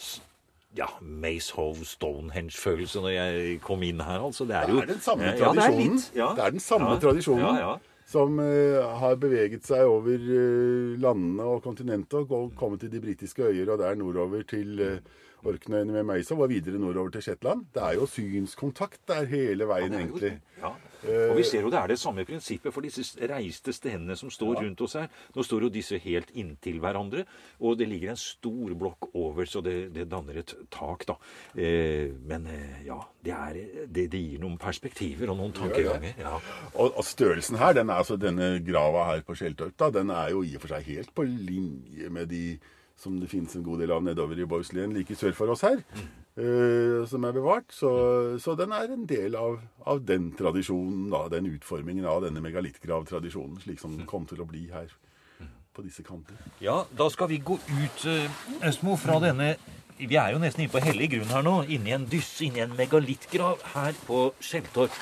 ja, 0.76 0.88
Mace 1.00 1.54
Hove, 1.56 1.86
Stonehenge-følelse 1.88 3.00
når 3.04 3.12
jeg 3.14 3.60
kom 3.64 3.82
inn 3.86 4.02
her. 4.04 4.20
altså. 4.26 4.44
Det 4.48 4.56
er, 4.58 4.68
jo, 4.72 4.80
Det 4.82 4.88
er 4.88 4.92
den 4.94 5.04
samme 5.06 5.24
Ja, 5.24 5.32
det 5.32 5.38
er 5.40 5.52
tradisjonen. 5.54 5.94
litt, 6.00 6.10
ja. 6.18 6.30
Det 6.36 6.44
er 6.44 6.56
den 6.58 6.64
samme 6.66 6.90
Ja, 6.90 6.98
tradisjonen 7.06 7.46
Ja, 7.46 7.54
ja. 7.62 7.76
Som 8.06 8.38
eh, 8.38 8.78
har 9.00 9.18
beveget 9.18 9.66
seg 9.66 9.86
over 9.90 10.14
eh, 10.14 10.96
landene 11.02 11.46
og 11.50 11.62
kontinentet 11.64 12.30
og 12.30 12.52
kommet 12.58 12.84
til 12.84 12.92
de 12.92 13.02
britiske 13.02 13.48
øyer 13.48 13.72
og 13.74 13.80
der 13.82 13.98
nordover 13.98 14.44
til 14.46 14.78
uh, 14.78 15.24
Orknøyene 15.46 15.94
med 15.94 16.06
Meisov 16.06 16.40
og 16.42 16.50
videre 16.50 16.78
nordover 16.80 17.10
til 17.14 17.24
Shetland. 17.26 17.66
Det 17.74 17.82
er 17.82 17.98
jo 17.98 18.06
synskontakt 18.10 19.02
der 19.10 19.26
hele 19.30 19.66
veien, 19.68 19.94
egentlig. 19.94 20.36
Ja. 20.62 20.72
Og 21.06 21.36
vi 21.38 21.44
ser 21.46 21.66
jo 21.66 21.70
det 21.72 21.80
er 21.80 21.92
det 21.92 21.98
samme 22.00 22.24
prinsippet 22.28 22.74
for 22.74 22.84
disse 22.84 23.28
reiste 23.30 23.74
stenene 23.74 24.16
som 24.18 24.30
står 24.32 24.62
rundt 24.62 24.82
oss 24.86 24.96
her. 24.98 25.08
Nå 25.34 25.44
står 25.46 25.66
jo 25.66 25.72
disse 25.72 25.98
helt 26.02 26.32
inntil 26.38 26.80
hverandre, 26.82 27.26
og 27.60 27.78
det 27.80 27.88
ligger 27.90 28.12
en 28.14 28.20
stor 28.20 28.74
blokk 28.78 29.10
over, 29.14 29.48
så 29.48 29.62
det, 29.64 29.76
det 29.94 30.08
danner 30.10 30.40
et 30.42 30.54
tak, 30.72 31.06
da. 31.08 31.18
Eh, 31.54 32.12
men 32.28 32.48
eh, 32.52 32.86
ja, 32.88 32.98
det, 33.24 33.34
er, 33.34 33.60
det, 33.86 34.08
det 34.12 34.22
gir 34.22 34.42
noen 34.42 34.58
perspektiver 34.60 35.32
og 35.32 35.40
noen 35.40 35.54
tankeganger. 35.56 36.16
Ja. 36.20 36.36
Og, 36.74 36.92
og 36.92 37.04
størrelsen 37.06 37.58
her, 37.60 37.76
den 37.76 37.90
er 37.90 38.02
altså 38.02 38.18
denne 38.20 38.56
grava 38.66 39.10
her 39.12 39.26
på 39.26 39.36
Skjeltorp, 39.38 39.76
da, 39.78 39.92
den 39.94 40.12
er 40.14 40.32
jo 40.34 40.44
i 40.46 40.56
og 40.56 40.64
for 40.64 40.76
seg 40.76 40.88
helt 40.90 41.14
på 41.16 41.26
linje 41.26 42.10
med 42.12 42.30
de 42.32 42.46
som 42.96 43.18
det 43.20 43.28
finnes 43.30 43.54
en 43.56 43.64
god 43.66 43.82
del 43.84 43.92
av 43.92 44.04
nedover 44.04 44.38
i 44.40 44.46
Bohuslän, 44.48 44.94
like 44.96 45.16
sør 45.18 45.34
for 45.36 45.52
oss 45.52 45.64
her, 45.66 45.82
uh, 46.40 47.04
som 47.08 47.24
er 47.28 47.34
bevart. 47.36 47.68
Så, 47.74 47.90
så 48.42 48.56
den 48.58 48.72
er 48.72 48.92
en 48.92 49.04
del 49.08 49.36
av, 49.36 49.58
av 49.84 50.00
den 50.08 50.30
tradisjonen, 50.38 51.10
da, 51.12 51.26
den 51.32 51.50
utformingen 51.52 52.08
av 52.08 52.24
denne 52.24 52.42
megalittgravtradisjonen, 52.44 53.60
slik 53.64 53.82
som 53.82 53.98
den 53.98 54.08
kom 54.08 54.24
til 54.28 54.40
å 54.40 54.48
bli 54.48 54.68
her 54.72 54.88
på 55.76 55.84
disse 55.84 56.04
kanter. 56.06 56.36
Ja, 56.64 56.84
da 56.96 57.08
skal 57.12 57.28
vi 57.28 57.42
gå 57.44 57.58
ut, 57.60 58.06
eh, 58.08 58.30
Østmo, 58.64 58.96
fra 58.96 59.20
denne 59.20 59.56
Vi 59.96 60.16
er 60.20 60.34
jo 60.34 60.38
nesten 60.38 60.60
inne 60.60 60.72
på 60.72 60.80
hellig 60.84 61.06
grunn 61.08 61.30
her 61.32 61.40
nå. 61.40 61.54
Inni 61.72 61.94
en 61.96 62.02
dysse, 62.04 62.44
inni 62.44 62.60
en 62.60 62.74
megalittgrav 62.76 63.62
her 63.72 63.94
på 64.04 64.34
Skjeltorp 64.44 64.92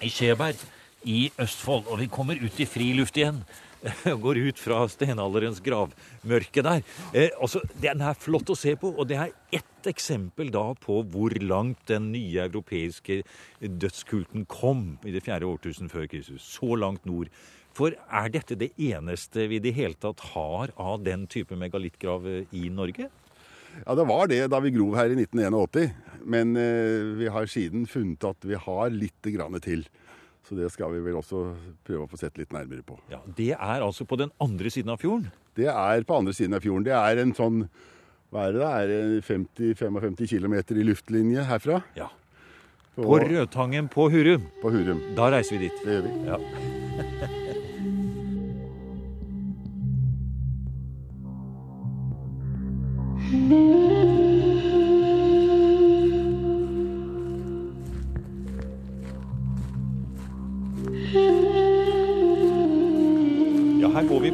i 0.00 0.08
Skjeberg 0.08 0.56
i 1.04 1.30
Østfold. 1.36 1.84
Og 1.92 1.98
vi 2.00 2.06
kommer 2.08 2.40
ut 2.40 2.60
i 2.60 2.64
friluft 2.64 3.18
igjen. 3.20 3.42
Går 4.24 4.40
ut 4.48 4.60
fra 4.60 4.82
stenalderens 4.90 5.60
gravmørke 5.64 6.64
der. 6.64 6.84
Eh, 7.12 7.30
altså, 7.40 7.62
Den 7.82 8.02
er 8.04 8.18
flott 8.18 8.50
å 8.52 8.58
se 8.58 8.76
på, 8.80 8.92
og 8.94 9.08
det 9.10 9.18
er 9.20 9.34
ett 9.54 9.90
eksempel 9.90 10.50
da 10.54 10.72
på 10.80 11.00
hvor 11.12 11.34
langt 11.42 11.84
den 11.90 12.10
nye 12.14 12.46
europeiske 12.48 13.20
dødskulten 13.60 14.46
kom 14.50 14.96
i 15.06 15.14
det 15.14 15.22
fjerde 15.26 15.48
årtusen 15.48 15.92
før 15.92 16.08
Kristus. 16.10 16.46
Så 16.56 16.74
langt 16.78 17.06
nord. 17.06 17.30
For 17.76 17.92
er 17.92 18.32
dette 18.32 18.56
det 18.58 18.72
eneste 18.80 19.46
vi 19.50 19.60
i 19.60 19.62
det 19.62 19.74
hele 19.76 19.98
tatt 20.00 20.22
har 20.32 20.72
av 20.80 21.04
den 21.04 21.26
type 21.30 21.56
megalittgrav 21.58 22.26
eh, 22.30 22.56
i 22.56 22.70
Norge? 22.72 23.10
Ja, 23.82 23.92
det 23.92 24.06
var 24.08 24.30
det 24.30 24.46
da 24.48 24.60
vi 24.64 24.72
grov 24.72 24.96
her 24.96 25.12
i 25.12 25.18
1981. 25.20 25.92
Men 26.26 26.56
eh, 26.58 27.12
vi 27.20 27.28
har 27.30 27.46
siden 27.50 27.84
funnet 27.90 28.24
at 28.24 28.46
vi 28.48 28.58
har 28.58 28.90
litt 28.94 29.30
grann 29.34 29.60
til. 29.62 29.84
Så 30.46 30.54
det 30.54 30.68
skal 30.70 30.92
vi 30.94 31.00
vel 31.02 31.16
også 31.18 31.40
prøve 31.86 32.04
å 32.06 32.10
få 32.10 32.16
sett 32.20 32.36
litt 32.38 32.52
nærmere 32.54 32.82
på. 32.86 32.94
Ja, 33.10 33.18
Det 33.34 33.48
er 33.56 33.80
altså 33.82 34.04
på 34.06 34.16
den 34.20 34.30
andre 34.40 34.70
siden 34.70 34.90
av 34.94 34.98
fjorden. 35.02 35.26
Det 35.58 35.66
er 35.66 36.02
på 36.06 36.14
andre 36.20 36.32
siden 36.36 36.54
av 36.54 36.60
fjorden. 36.62 36.84
Det 36.86 36.94
er 36.94 37.16
en 37.22 37.34
sånn 37.34 37.64
hva 38.30 38.40
er 38.48 38.52
det, 38.52 38.60
det 38.90 38.96
er 39.00 39.20
50-55 39.26 40.28
km 40.28 40.54
i 40.76 40.84
luftlinje 40.86 41.42
herfra 41.46 41.82
Ja. 41.96 42.08
på, 42.96 43.02
På 43.06 43.18
Rødtangen 43.22 43.88
på 43.88 44.08
Hurum. 44.10 44.42
på 44.62 44.70
Hurum. 44.74 45.00
Da 45.16 45.30
reiser 45.30 45.58
vi 45.58 45.68
dit. 45.68 45.78
Det 45.84 45.92
gjør 45.94 46.02
vi. 46.06 46.10
Ja. 46.26 46.36
Ja, 46.96 47.02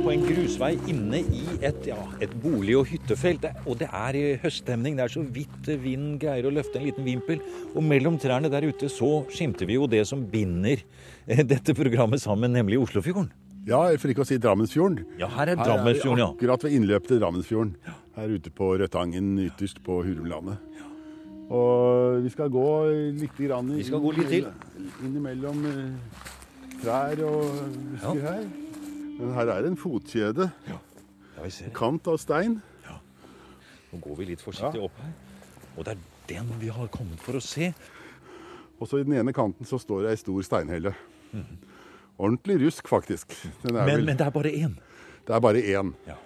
på 0.02 0.10
en 0.10 0.24
grusvei 0.26 0.72
inne 0.90 1.20
i 1.22 1.42
et, 1.62 1.86
ja, 1.86 1.98
et 2.22 2.32
bolig- 2.42 2.76
og 2.80 2.88
hyttefelt. 2.90 3.44
Og 3.66 3.78
det 3.80 3.88
er 3.94 4.18
i 4.18 4.22
høststemning. 4.42 4.96
Det 4.98 5.04
er 5.04 5.12
så 5.14 5.22
vidt 5.22 5.68
vinden 5.82 6.16
greier 6.22 6.48
å 6.48 6.52
løfte 6.54 6.80
en 6.80 6.88
liten 6.88 7.06
vimpel. 7.06 7.42
Og 7.74 7.84
mellom 7.86 8.18
trærne 8.22 8.50
der 8.52 8.66
ute 8.66 8.90
så 8.90 9.22
skimter 9.32 9.68
vi 9.68 9.78
jo 9.78 9.86
det 9.90 10.02
som 10.10 10.24
binder 10.26 10.82
dette 11.52 11.76
programmet 11.78 12.22
sammen, 12.22 12.52
nemlig 12.56 12.80
Oslofjorden. 12.82 13.30
Ja, 13.68 13.84
for 13.94 14.10
ikke 14.10 14.24
å 14.24 14.26
si 14.26 14.40
Drammensfjorden. 14.42 15.04
Ja, 15.20 15.28
her 15.36 15.52
er 15.52 15.60
Drammensfjorden, 15.60 16.24
ja. 16.24 16.32
akkurat 16.34 16.64
ved 16.66 16.74
innløpet 16.80 17.12
til 17.12 17.20
Drammensfjorden. 17.22 17.76
Her 18.16 18.34
ute 18.34 18.50
på 18.50 18.72
Rødtangen 18.80 19.36
ytterst 19.44 19.78
på 19.86 20.00
Hurumlandet. 20.02 20.58
Og 21.52 22.24
vi 22.24 22.32
skal 22.32 22.50
gå 22.50 22.66
litt 23.20 23.38
grann 23.38 23.70
Vi 23.76 23.84
skal 23.86 24.00
gå 24.02 24.12
litt 24.16 24.30
til. 24.32 24.46
innimellom 25.04 25.62
eh, 25.68 26.26
trær 26.82 27.22
og 27.28 27.62
busker 27.92 28.22
her. 28.24 28.44
Men 29.22 29.34
her 29.36 29.50
er 29.54 29.66
en 29.68 29.76
fotkjede. 29.78 30.48
Ja. 30.68 30.78
Kant 31.74 32.06
av 32.10 32.18
stein. 32.22 32.58
Nå 33.92 33.98
går 34.00 34.16
vi 34.22 34.26
litt 34.30 34.40
forsiktig 34.42 34.80
opp 34.82 34.94
her. 35.02 35.10
Og 35.76 35.84
det 35.84 35.94
er 35.94 36.04
den 36.30 36.48
vi 36.60 36.70
har 36.72 36.88
kommet 36.92 37.20
for 37.20 37.36
å 37.36 37.42
se. 37.44 37.72
Og 38.80 38.88
så 38.88 38.98
i 39.00 39.04
den 39.06 39.14
ene 39.20 39.34
kanten 39.36 39.68
så 39.68 39.78
står 39.80 40.06
det 40.06 40.12
ei 40.14 40.20
stor 40.20 40.42
steinhelle. 40.46 40.94
Ordentlig 42.18 42.58
rusk, 42.64 42.88
faktisk. 42.88 43.34
Den 43.62 43.76
Men, 43.76 43.86
vel, 43.88 44.04
men 44.08 44.18
det 44.20 44.26
er 44.26 44.34
bare 44.34 44.52
én. 44.52 44.74
det 45.28 45.34
er 45.36 45.40
bare 45.44 45.62
én. 45.62 45.92
Ja. 46.08 46.16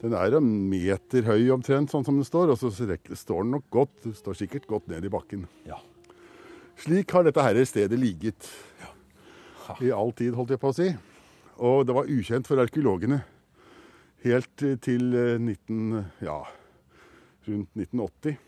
Den 0.00 0.14
er 0.16 0.36
en 0.38 0.48
meter 0.70 1.26
høy 1.28 1.50
omtrent, 1.52 1.90
sånn 1.92 2.04
som 2.06 2.16
den 2.20 2.24
står. 2.28 2.52
Og 2.54 2.60
så 2.60 2.70
står 2.72 3.42
den 3.44 3.50
nok 3.56 3.66
godt. 3.70 3.96
Den 4.04 4.14
står 4.16 4.38
sikkert 4.44 4.66
godt 4.70 4.88
ned 4.88 5.04
i 5.04 5.12
bakken. 5.12 5.46
Ja. 5.68 5.80
Slik 6.80 7.12
har 7.12 7.24
dette 7.26 7.42
her 7.44 7.58
stedet 7.68 7.98
ligget 8.00 8.48
Ja. 8.80 9.74
i 9.80 9.90
all 9.92 10.12
tid, 10.12 10.34
holdt 10.34 10.50
jeg 10.50 10.60
på 10.60 10.68
å 10.72 10.74
si. 10.74 10.88
Og 11.60 11.84
det 11.86 11.96
var 11.96 12.08
ukjent 12.08 12.48
for 12.48 12.60
arkeologene 12.62 13.20
helt 14.24 14.64
eh, 14.64 14.78
til 14.80 15.12
eh, 15.16 15.36
19, 15.36 16.04
ja, 16.24 16.38
rundt 17.48 17.74
1980. 17.76 18.38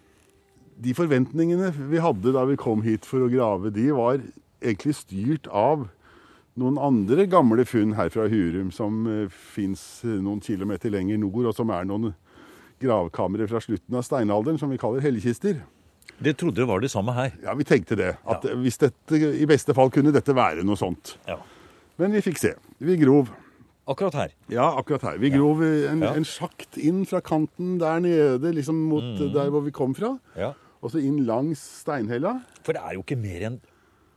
De 0.83 0.95
forventningene 0.97 1.71
vi 1.92 2.00
hadde 2.02 2.33
da 2.35 2.47
vi 2.49 2.59
kom 2.61 2.85
hit 2.85 3.07
for 3.09 3.25
å 3.25 3.31
grave, 3.33 3.73
de 3.75 3.90
var 3.95 4.23
egentlig 4.62 4.97
styrt 4.97 5.49
av 5.49 5.87
noen 6.59 6.78
andre 6.81 7.26
gamle 7.31 7.64
funn 7.69 7.95
her 7.97 8.11
fra 8.12 8.26
Hurum 8.28 8.69
som 8.75 9.07
fins 9.33 10.02
noen 10.04 10.42
kilometer 10.45 10.92
lenger 10.92 11.21
nord, 11.21 11.47
og 11.49 11.54
som 11.57 11.71
er 11.73 11.87
noen 11.88 12.11
gravkamre 12.83 13.47
fra 13.49 13.61
slutten 13.62 13.97
av 13.97 14.04
steinalderen 14.04 14.61
som 14.61 14.73
vi 14.73 14.81
kaller 14.81 15.04
hellekister. 15.04 15.62
Det 16.23 16.37
trodde 16.38 16.61
det 16.61 16.69
var 16.69 16.83
det 16.83 16.90
samme 16.92 17.14
her. 17.16 17.33
Ja, 17.42 17.54
vi 17.59 17.66
tenkte 17.66 17.97
det. 17.99 18.12
At 18.28 18.45
hvis 18.61 18.78
dette, 18.83 19.16
I 19.16 19.49
beste 19.49 19.75
fall 19.76 19.90
kunne 19.95 20.12
dette 20.14 20.35
være 20.37 20.64
noe 20.66 20.78
sånt. 20.78 21.16
Ja. 21.28 21.38
Men 21.99 22.12
vi 22.12 22.20
fikk 22.25 22.38
se. 22.40 22.54
Vi 22.80 22.96
grov. 23.00 23.28
Akkurat 23.88 24.14
her. 24.14 24.30
Ja, 24.49 24.68
akkurat 24.78 25.02
her. 25.02 25.18
Vi 25.18 25.30
grov 25.34 25.61
en, 25.62 26.00
Ja. 26.00 26.12
en 26.14 26.25
sjakt 26.25 26.78
inn 26.78 27.04
fra 27.04 27.20
kanten 27.20 27.78
der 27.78 27.99
nede, 28.00 28.52
liksom 28.54 28.75
mot 28.88 29.02
Mm. 29.02 29.32
der 29.34 29.50
hvor 29.50 29.62
vi 29.64 29.70
kom 29.70 29.94
fra. 29.94 30.18
Ja. 30.37 30.52
Og 30.82 30.90
så 30.90 30.99
inn 31.02 31.25
langs 31.26 31.58
steinhella. 31.82 32.42
For 32.62 32.72
det 32.72 32.82
er 32.82 32.94
jo 32.94 33.02
ikke 33.02 33.18
mer 33.18 33.40
enn 33.50 33.61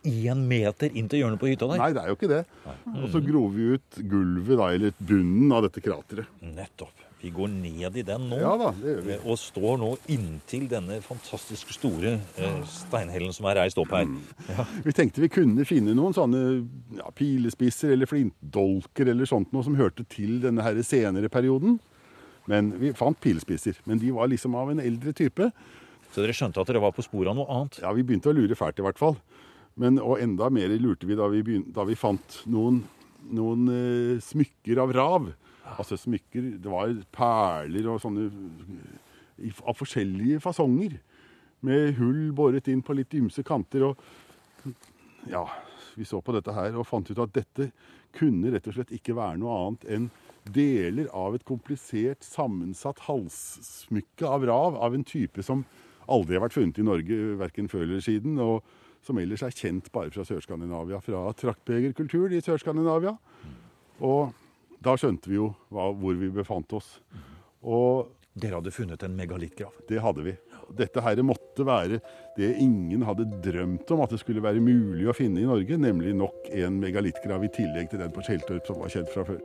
én 0.05 0.38
meter 0.48 0.89
inn 0.96 1.08
til 1.10 1.20
hjørnet 1.24 1.39
på 1.39 1.48
hytta 1.50 1.67
der. 1.67 1.77
Nei, 1.77 1.94
det 1.94 2.01
er 2.03 2.08
jo 2.08 2.15
ikke 2.15 2.29
det. 2.29 2.46
Og 2.94 3.10
så 3.10 3.22
grov 3.25 3.53
vi 3.55 3.74
ut 3.74 3.98
gulvet, 4.08 4.58
da, 4.58 4.67
eller 4.74 4.91
bunnen 5.01 5.51
av 5.51 5.63
dette 5.63 5.82
krateret. 5.82 6.27
Nettopp. 6.41 6.94
Vi 7.25 7.32
går 7.34 7.50
ned 7.50 7.96
i 7.98 8.03
den 8.05 8.27
nå. 8.29 8.38
Ja 8.38 8.51
da, 8.62 8.67
det 8.77 8.91
gjør 8.91 9.00
vi. 9.08 9.13
eh, 9.15 9.24
Og 9.25 9.39
står 9.41 9.79
nå 9.82 9.88
inntil 10.13 10.67
denne 10.70 11.00
fantastisk 11.01 11.72
store 11.74 12.12
eh, 12.38 12.60
steinhellen 12.70 13.34
som 13.34 13.48
er 13.50 13.58
reist 13.63 13.79
opp 13.82 13.89
her. 13.98 14.05
Mm. 14.05 14.20
Ja. 14.51 14.65
Vi 14.86 14.94
tenkte 14.94 15.24
vi 15.24 15.32
kunne 15.34 15.65
finne 15.65 15.96
noen 15.98 16.13
sånne 16.13 16.44
ja, 17.00 17.10
pilespisser 17.17 17.96
eller 17.96 18.05
flintdolker 18.12 19.10
eller 19.10 19.25
sånt 19.29 19.50
noe 19.55 19.65
som 19.65 19.77
hørte 19.79 20.05
til 20.13 20.38
denne 20.44 20.62
her 20.65 20.77
senere 20.86 21.32
perioden. 21.34 21.79
Men 22.46 22.70
vi 22.77 22.91
fant 22.94 23.17
pilespisser. 23.25 23.79
Men 23.89 23.98
de 23.98 24.12
var 24.13 24.29
liksom 24.29 24.53
av 24.62 24.70
en 24.75 24.84
eldre 24.84 25.15
type. 25.17 25.48
Så 26.13 26.22
dere 26.22 26.36
skjønte 26.38 26.62
at 26.62 26.70
dere 26.70 26.84
var 26.84 26.94
på 26.94 27.01
sporet 27.08 27.32
av 27.34 27.39
noe 27.39 27.50
annet? 27.50 27.79
Ja, 27.82 27.89
vi 27.98 28.05
begynte 28.05 28.29
å 28.29 28.36
lure 28.38 28.53
fælt 28.60 28.77
i 28.77 28.86
hvert 28.86 29.01
fall. 29.01 29.17
Men, 29.82 29.98
og 29.98 30.22
enda 30.22 30.51
mer 30.53 30.70
lurte 30.79 31.10
vi 31.10 31.17
da 31.17 31.25
vi, 31.34 31.41
begynte, 31.44 31.74
da 31.75 31.84
vi 31.89 31.98
fant 32.00 32.38
noen, 32.53 32.84
noen 33.34 33.65
eh, 33.74 34.22
smykker 34.24 34.79
av 34.86 34.94
rav. 34.96 35.25
Altså 35.76 35.98
smykker 36.00 36.56
Det 36.62 36.72
var 36.72 36.94
perler 37.16 37.90
og 37.92 38.02
sånne 38.04 38.30
av 39.66 39.76
forskjellige 39.76 40.40
fasonger. 40.44 41.00
Med 41.66 41.96
hull 42.00 42.30
båret 42.36 42.70
inn 42.72 42.84
på 42.86 42.96
litt 42.96 43.14
ymse 43.18 43.44
kanter. 43.44 43.90
Og 43.90 44.76
ja, 45.28 45.44
vi 45.98 46.08
så 46.08 46.22
på 46.22 46.36
dette 46.36 46.54
her 46.56 46.78
og 46.78 46.88
fant 46.88 47.10
ut 47.10 47.20
at 47.24 47.34
dette 47.36 47.72
kunne 48.16 48.54
rett 48.54 48.70
og 48.70 48.78
slett 48.78 48.94
ikke 48.96 49.18
være 49.18 49.42
noe 49.42 49.58
annet 49.60 49.90
enn 49.92 50.08
deler 50.56 51.10
av 51.18 51.36
et 51.36 51.44
komplisert, 51.44 52.24
sammensatt 52.24 53.02
halssmykke 53.08 54.30
av 54.30 54.46
rav 54.48 54.78
av 54.78 54.96
en 54.96 55.04
type 55.04 55.44
som 55.44 55.66
aldri 56.06 56.38
har 56.38 56.46
vært 56.46 56.56
funnet 56.56 56.80
i 56.80 56.86
Norge, 56.86 57.22
verken 57.42 57.68
før 57.72 57.88
eller 57.88 58.04
siden. 58.06 58.38
og 58.40 58.62
som 59.06 59.20
ellers 59.22 59.44
er 59.46 59.54
kjent 59.54 59.92
bare 59.94 60.10
fra 60.10 60.24
Sør-Skandinavia, 60.26 60.98
fra 61.04 61.28
traktbegerkulturen 61.38 62.34
i 62.34 62.42
Sør-Skandinavia. 62.42 63.14
Og 64.02 64.34
da 64.86 64.94
skjønte 65.00 65.32
vi 65.32 65.39
jo 65.39 65.50
hva, 65.74 65.89
hvor 65.92 66.20
vi 66.20 66.30
befant 66.34 66.77
oss. 66.77 67.00
Og 67.65 68.12
Dere 68.36 68.58
hadde 68.58 68.72
funnet 68.75 69.04
en 69.04 69.13
megalittgrav. 69.15 69.72
det 69.88 70.01
hadde 70.04 70.24
vi. 70.25 70.34
Dette 70.75 71.00
her 71.00 71.22
måtte 71.24 71.63
være 71.63 72.01
det 72.36 72.50
ingen 72.60 73.06
hadde 73.08 73.30
drømt 73.46 73.92
om 73.96 74.01
at 74.04 74.12
det 74.12 74.20
skulle 74.20 74.44
være 74.44 74.60
mulig 74.60 75.08
å 75.08 75.15
finne 75.15 75.39
i 75.39 75.48
Norge, 75.48 75.77
nemlig 75.80 76.12
nok 76.20 76.50
en 76.51 76.75
megalittgrav 76.82 77.46
i 77.48 77.51
tillegg 77.56 77.94
til 77.94 78.04
den 78.04 78.12
på 78.12 78.25
Skjeltorp 78.25 78.68
som 78.68 78.82
var 78.82 78.92
kjent 78.92 79.13
fra 79.13 79.24
før. 79.30 79.39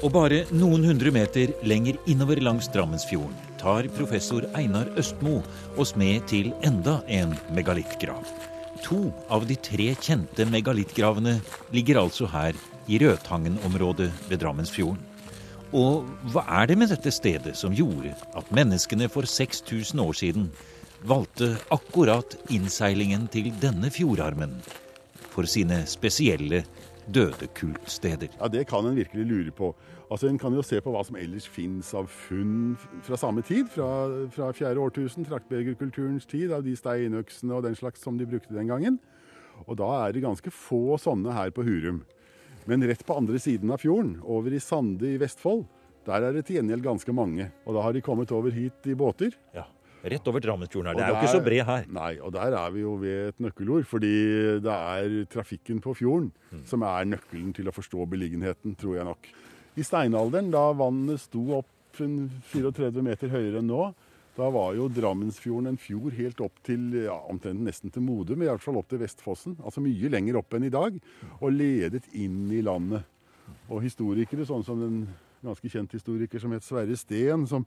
Og 0.00 0.14
bare 0.14 0.44
noen 0.54 0.86
hundre 0.86 1.10
meter 1.12 1.50
lenger 1.66 1.98
innover 2.06 2.38
langs 2.40 2.70
Drammensfjorden 2.70 3.34
tar 3.58 3.90
professor 3.98 4.46
Einar 4.54 4.94
Østmo 5.00 5.40
oss 5.76 5.96
med 5.98 6.22
til 6.30 6.54
enda 6.62 7.00
en 7.10 7.34
megalittgrav. 7.50 8.49
To 8.84 9.10
av 9.28 9.46
de 9.46 9.56
tre 9.60 9.92
kjente 10.00 10.46
megalittgravene 10.48 11.38
ligger 11.74 12.00
altså 12.02 12.28
her 12.30 12.56
i 12.90 12.98
Rødtangen-området 13.02 14.08
ved 14.30 14.40
Drammensfjorden. 14.42 15.00
Og 15.76 16.08
hva 16.32 16.42
er 16.60 16.66
det 16.66 16.78
med 16.80 16.90
dette 16.90 17.12
stedet 17.14 17.54
som 17.58 17.74
gjorde 17.76 18.10
at 18.34 18.48
menneskene 18.54 19.06
for 19.12 19.28
6000 19.28 20.02
år 20.02 20.16
siden 20.18 20.48
valgte 21.06 21.52
akkurat 21.70 22.34
innseilingen 22.50 23.28
til 23.30 23.52
denne 23.62 23.92
fjordarmen 23.94 24.56
for 25.30 25.46
sine 25.48 25.84
spesielle 25.88 26.64
dødekultsteder? 27.14 28.28
Ja, 28.40 28.48
Det 28.48 28.66
kan 28.66 28.86
en 28.86 28.96
virkelig 28.96 29.26
lure 29.26 29.50
på. 29.50 29.74
Altså, 30.10 30.28
En 30.28 30.38
kan 30.38 30.52
jo 30.54 30.62
se 30.62 30.80
på 30.80 30.90
hva 30.90 31.04
som 31.04 31.16
ellers 31.16 31.46
fins 31.48 31.94
av 31.94 32.06
funn 32.06 32.76
fra 33.02 33.16
samme 33.16 33.42
tid, 33.42 33.68
fra, 33.68 34.26
fra 34.30 34.52
fjerde 34.52 34.80
årtusen, 34.80 35.24
traktbegerkulturens 35.24 36.26
tid, 36.26 36.52
av 36.52 36.64
de 36.64 36.76
steinøksene 36.76 37.54
og 37.54 37.62
den 37.62 37.74
slags 37.74 38.02
som 38.02 38.18
de 38.18 38.26
brukte 38.26 38.54
den 38.54 38.68
gangen. 38.68 38.98
Og 39.66 39.76
da 39.76 40.06
er 40.06 40.12
det 40.12 40.22
ganske 40.22 40.50
få 40.50 40.96
sånne 40.98 41.32
her 41.32 41.50
på 41.50 41.62
Hurum. 41.62 42.04
Men 42.66 42.84
rett 42.86 43.04
på 43.06 43.16
andre 43.16 43.38
siden 43.38 43.70
av 43.70 43.80
fjorden, 43.80 44.20
over 44.22 44.52
i 44.52 44.60
Sande 44.60 45.14
i 45.14 45.18
Vestfold, 45.20 45.66
der 46.06 46.24
er 46.24 46.32
det 46.32 46.46
til 46.46 46.56
gjengjeld 46.56 46.82
ganske 46.82 47.12
mange. 47.12 47.50
Og 47.66 47.76
da 47.76 47.84
har 47.84 47.92
de 47.92 48.02
kommet 48.04 48.32
over 48.32 48.50
hit 48.50 48.86
i 48.88 48.94
båter. 48.94 49.34
Ja, 49.54 49.66
Rett 50.00 50.28
over 50.30 50.40
Drammensfjorden 50.40 50.90
her. 50.90 50.96
Det 50.96 51.04
er 51.04 51.12
jo 51.12 51.18
ikke 51.20 51.32
så 51.34 51.42
bred 51.44 51.64
her. 51.68 51.88
Nei, 51.92 52.12
og 52.24 52.32
der 52.32 52.56
er 52.56 52.70
vi 52.72 52.84
jo 52.84 52.94
ved 53.02 53.32
et 53.34 53.42
nøkkelord. 53.44 53.84
Fordi 53.88 54.12
det 54.64 54.76
er 54.76 55.16
trafikken 55.32 55.82
på 55.84 55.94
fjorden 55.98 56.30
som 56.68 56.84
er 56.88 57.08
nøkkelen 57.10 57.52
til 57.56 57.68
å 57.68 57.74
forstå 57.74 58.06
beliggenheten, 58.14 58.76
tror 58.80 58.96
jeg 59.00 59.08
nok. 59.10 59.28
I 59.76 59.86
steinalderen, 59.86 60.50
da 60.52 60.70
vannet 60.76 61.20
sto 61.22 61.44
opp 61.60 62.00
34 62.00 63.02
meter 63.04 63.32
høyere 63.32 63.60
enn 63.60 63.68
nå, 63.70 63.90
da 64.38 64.48
var 64.54 64.72
jo 64.78 64.86
Drammensfjorden 64.94 65.68
en 65.72 65.78
fjord 65.80 66.14
helt 66.16 66.40
opp 66.40 66.60
til 66.64 66.94
ja, 67.02 67.16
omtrent 67.28 67.60
nesten 67.66 67.92
til 67.92 68.04
Modum, 68.06 68.40
i 68.40 68.48
hvert 68.48 68.62
fall 68.62 68.78
opp 68.80 68.88
til 68.88 69.02
Vestfossen. 69.02 69.58
Altså 69.60 69.82
mye 69.84 70.10
lenger 70.12 70.38
opp 70.40 70.54
enn 70.56 70.68
i 70.68 70.72
dag, 70.72 70.96
og 71.40 71.52
ledet 71.52 72.06
inn 72.16 72.46
i 72.54 72.62
landet. 72.64 73.04
Og 73.68 73.82
historikere, 73.84 74.46
sånn 74.48 74.64
som 74.64 74.80
en 74.86 75.02
ganske 75.44 75.72
kjent 75.72 75.92
historiker 75.96 76.40
som 76.40 76.54
het 76.54 76.64
Sverre 76.64 76.96
Steen, 76.96 77.46
som 77.50 77.66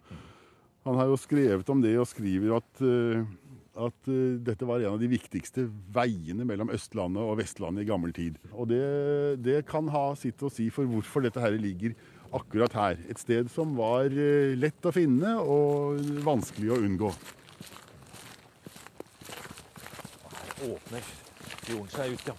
han 0.84 1.00
har 1.00 1.08
jo 1.08 1.20
skrevet 1.20 1.70
om 1.72 1.82
det 1.84 1.94
og 2.00 2.10
skriver 2.10 2.58
at, 2.58 2.82
eh, 2.84 3.24
at 3.86 4.10
eh, 4.12 4.40
dette 4.44 4.68
var 4.68 4.84
en 4.84 4.96
av 4.98 5.00
de 5.02 5.10
viktigste 5.12 5.68
veiene 5.96 6.46
mellom 6.48 6.74
Østlandet 6.76 7.24
og 7.24 7.38
Vestlandet 7.40 7.86
i 7.86 7.90
gammel 7.90 8.12
tid. 8.16 8.40
Og 8.52 8.68
det, 8.72 8.84
det 9.44 9.62
kan 9.70 9.88
ha 9.94 10.10
sitt 10.20 10.44
å 10.44 10.52
si 10.52 10.68
for 10.74 10.90
hvorfor 10.90 11.24
dette 11.24 11.44
her 11.44 11.56
ligger 11.56 11.96
akkurat 12.34 12.76
her. 12.76 13.00
Et 13.08 13.22
sted 13.22 13.48
som 13.54 13.78
var 13.80 14.12
eh, 14.12 14.58
lett 14.60 14.84
å 14.84 14.94
finne 14.96 15.38
og 15.40 16.04
vanskelig 16.26 16.74
å 16.76 16.82
unngå. 16.84 17.14
Her 20.34 20.70
åpner 20.74 21.12
fjorden 21.64 21.92
seg 21.96 22.18
ut, 22.18 22.30
ja. 22.34 22.38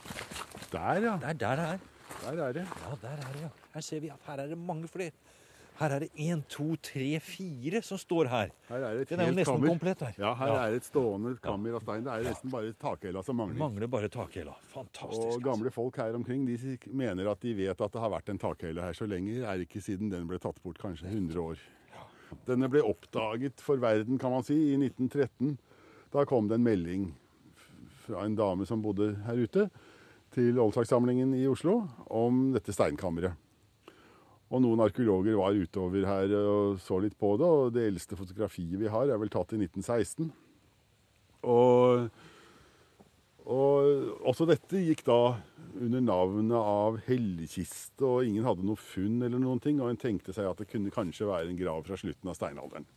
Der, 0.75 1.05
ja. 1.07 1.19
Der, 1.23 1.31
er 1.33 1.41
der 1.41 1.67
er. 1.71 1.85
Der 2.25 2.41
er 2.45 2.57
det. 2.57 2.65
Ja, 2.83 2.97
der 3.01 3.21
er 3.21 3.31
det, 3.33 3.47
ja. 3.47 3.55
Her 3.75 3.85
ser 3.85 4.05
vi 4.05 4.13
at 4.13 4.29
her 4.29 4.45
er 4.45 4.53
det 4.53 4.59
mange 4.61 4.91
flere. 4.91 5.17
Her 5.75 5.91
er 5.97 6.05
det 6.05 6.11
én, 6.23 6.39
to, 6.47 6.77
tre, 6.79 7.19
fire 7.19 7.81
som 7.83 7.99
står 7.99 8.29
her. 8.31 8.51
Her 8.69 8.85
er 8.87 9.01
Den 9.11 9.21
er 9.21 9.27
jo 9.27 9.35
nesten 9.35 9.57
kammer. 9.57 9.69
komplett 9.73 10.01
her. 10.07 10.13
Ja, 10.23 10.35
her 10.39 10.47
Ja. 10.53 10.67
er 10.69 10.75
et 10.77 10.85
stående 10.87 11.33
kammer 11.43 11.75
av 11.75 11.83
stein. 11.83 12.05
Det 12.05 12.13
er 12.13 12.23
nesten 12.31 12.51
bare 12.53 12.73
takhella 12.79 13.25
som 13.25 13.37
mangler. 13.37 13.59
Mangler 13.59 13.89
bare 13.91 14.09
takhella. 14.09 14.55
Fantastisk. 14.71 15.35
Og 15.35 15.43
gamle 15.43 15.73
folk 15.73 15.97
her 15.97 16.15
omkring 16.15 16.47
de 16.47 16.79
mener 16.93 17.29
at 17.29 17.41
de 17.41 17.55
vet 17.55 17.81
at 17.81 17.91
det 17.93 18.01
har 18.01 18.11
vært 18.11 18.29
en 18.31 18.39
takhelle 18.39 18.81
her 18.81 18.93
så 18.93 19.09
lenge. 19.09 19.43
Er 19.43 19.59
ikke 19.67 19.83
siden 19.83 20.11
den 20.11 20.29
ble 20.29 20.39
tatt 20.39 20.63
bort, 20.63 20.79
kanskje 20.79 21.11
100 21.11 21.37
år. 21.43 21.59
Denne 22.47 22.69
ble 22.71 22.81
oppdaget 22.83 23.61
for 23.61 23.77
verden, 23.77 24.17
kan 24.19 24.31
man 24.31 24.43
si, 24.45 24.55
i 24.75 24.77
1913. 24.77 25.59
Da 26.13 26.25
kom 26.25 26.47
det 26.49 26.55
en 26.55 26.65
melding 26.65 27.15
fra 28.07 28.25
en 28.25 28.37
dame 28.37 28.65
som 28.67 28.81
bodde 28.83 29.17
her 29.27 29.35
ute, 29.43 29.71
til 30.31 30.55
Oldsakssamlingen 30.59 31.35
i 31.35 31.47
Oslo 31.47 31.89
om 32.11 32.53
dette 32.53 32.73
steinkammeret. 32.75 33.35
Og 34.55 34.63
noen 34.63 34.85
arkeologer 34.85 35.35
var 35.39 35.57
utover 35.59 36.07
her 36.07 36.35
og 36.39 36.79
så 36.83 37.01
litt 37.03 37.17
på 37.19 37.33
det, 37.41 37.49
og 37.49 37.75
det 37.75 37.89
eldste 37.89 38.19
fotografiet 38.19 38.79
vi 38.79 38.93
har, 38.93 39.11
er 39.11 39.19
vel 39.19 39.33
tatt 39.33 39.57
i 39.57 39.61
1916. 39.65 40.31
Og 41.51 42.09
og 43.45 44.23
også 44.25 44.47
dette 44.49 44.81
gikk 44.81 45.03
da 45.05 45.35
under 45.77 46.01
navnet 46.01 46.57
av 46.57 46.95
hellekiste, 47.05 48.01
og 48.01 48.25
ingen 48.25 48.47
hadde 48.49 48.65
noe 48.65 48.81
funn 48.81 49.19
eller 49.21 49.43
noen 49.43 49.61
ting, 49.61 49.83
og 49.85 49.91
en 49.91 50.01
tenkte 50.01 50.33
seg 50.33 50.49
at 50.49 50.63
det 50.63 50.71
kunne 50.71 50.93
kanskje 50.95 51.29
være 51.29 51.51
en 51.51 51.59
grav 51.59 51.83
fra 51.85 51.99
slutten 52.01 52.31
av 52.33 52.39
steinalderen. 52.39 52.89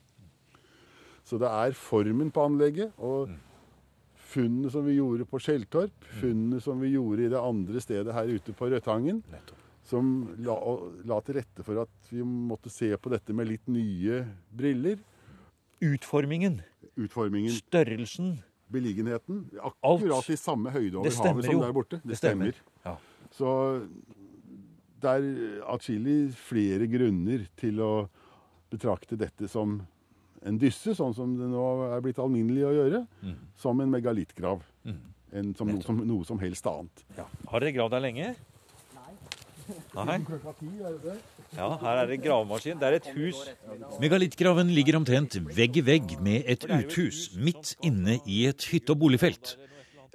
Så 1.27 1.35
det 1.41 1.51
er 1.51 1.75
formen 1.75 2.31
på 2.31 2.45
anlegget, 2.47 2.95
og 3.03 3.33
Funnene 4.27 4.67
som 4.71 4.83
vi 4.83 4.97
gjorde 4.97 5.23
på 5.29 5.39
Skjeltorp, 5.39 6.07
funnene 6.19 6.59
som 6.59 6.81
vi 6.83 6.89
gjorde 6.91 7.23
i 7.23 7.29
det 7.31 7.39
andre 7.39 7.79
stedet 7.79 8.11
her 8.11 8.27
ute 8.27 8.51
på 8.57 8.67
Rødtangen, 8.73 9.21
Nettopp. 9.31 9.66
Som 9.87 10.09
la, 10.43 10.55
la 11.07 11.17
til 11.23 11.37
rette 11.39 11.63
for 11.63 11.79
at 11.85 12.09
vi 12.11 12.23
måtte 12.27 12.71
se 12.73 12.89
på 12.99 13.11
dette 13.13 13.33
med 13.35 13.47
litt 13.47 13.67
nye 13.71 14.21
briller. 14.51 14.99
Utformingen, 15.83 16.59
Utformingen, 16.97 17.53
størrelsen 17.53 18.37
beliggenheten, 18.73 19.45
Alt. 19.63 19.77
akkurat 19.85 20.27
i 20.33 20.35
samme 20.39 20.73
høyde 20.73 20.97
over 20.99 21.13
havet 21.13 21.45
som 21.45 21.53
jo. 21.53 21.59
der 21.63 21.75
borte. 21.75 21.99
Det, 22.01 22.09
Det 22.11 22.17
stemmer. 22.19 22.51
stemmer. 22.51 22.83
Ja. 22.83 22.97
Så 23.31 23.51
det 24.99 25.11
er 25.13 25.61
atskillig 25.71 26.17
flere 26.35 26.87
grunner 26.91 27.45
til 27.61 27.79
å 27.85 27.91
betrakte 28.73 29.15
dette 29.19 29.47
som 29.47 29.77
en 30.47 30.57
dysse, 30.59 30.93
sånn 30.97 31.13
som 31.15 31.37
det 31.37 31.47
nå 31.51 31.63
er 31.95 32.01
blitt 32.03 32.19
alminnelig 32.21 32.65
å 32.67 32.73
gjøre, 32.75 33.03
som 33.57 33.79
en 33.83 33.91
megalittgrav. 33.93 34.65
Enn 35.37 35.53
som 35.59 35.67
noe, 35.67 35.81
som 35.83 35.97
noe 36.07 36.25
som 36.25 36.39
helst 36.39 36.65
annet. 36.71 37.01
Ja. 37.17 37.25
Har 37.51 37.59
dere 37.63 37.73
gravd 37.75 37.91
der 37.97 38.03
lenge? 38.03 38.27
Nei. 39.95 40.17
Ja, 41.57 41.69
her 41.81 42.01
er 42.01 42.09
det 42.09 42.19
gravemaskin. 42.23 42.79
Det 42.79 42.87
er 42.87 42.97
et 42.99 43.09
hus. 43.15 43.39
Megalittgraven 44.01 44.69
ligger 44.73 44.99
omtrent 44.99 45.37
vegg 45.57 45.77
i 45.81 45.85
vegg 45.87 46.17
med 46.23 46.43
et 46.45 46.65
uthus 46.67 47.31
midt 47.35 47.75
inne 47.83 48.19
i 48.25 48.45
et 48.49 48.67
hytte- 48.71 48.93
og 48.95 48.99
boligfelt. 48.99 49.55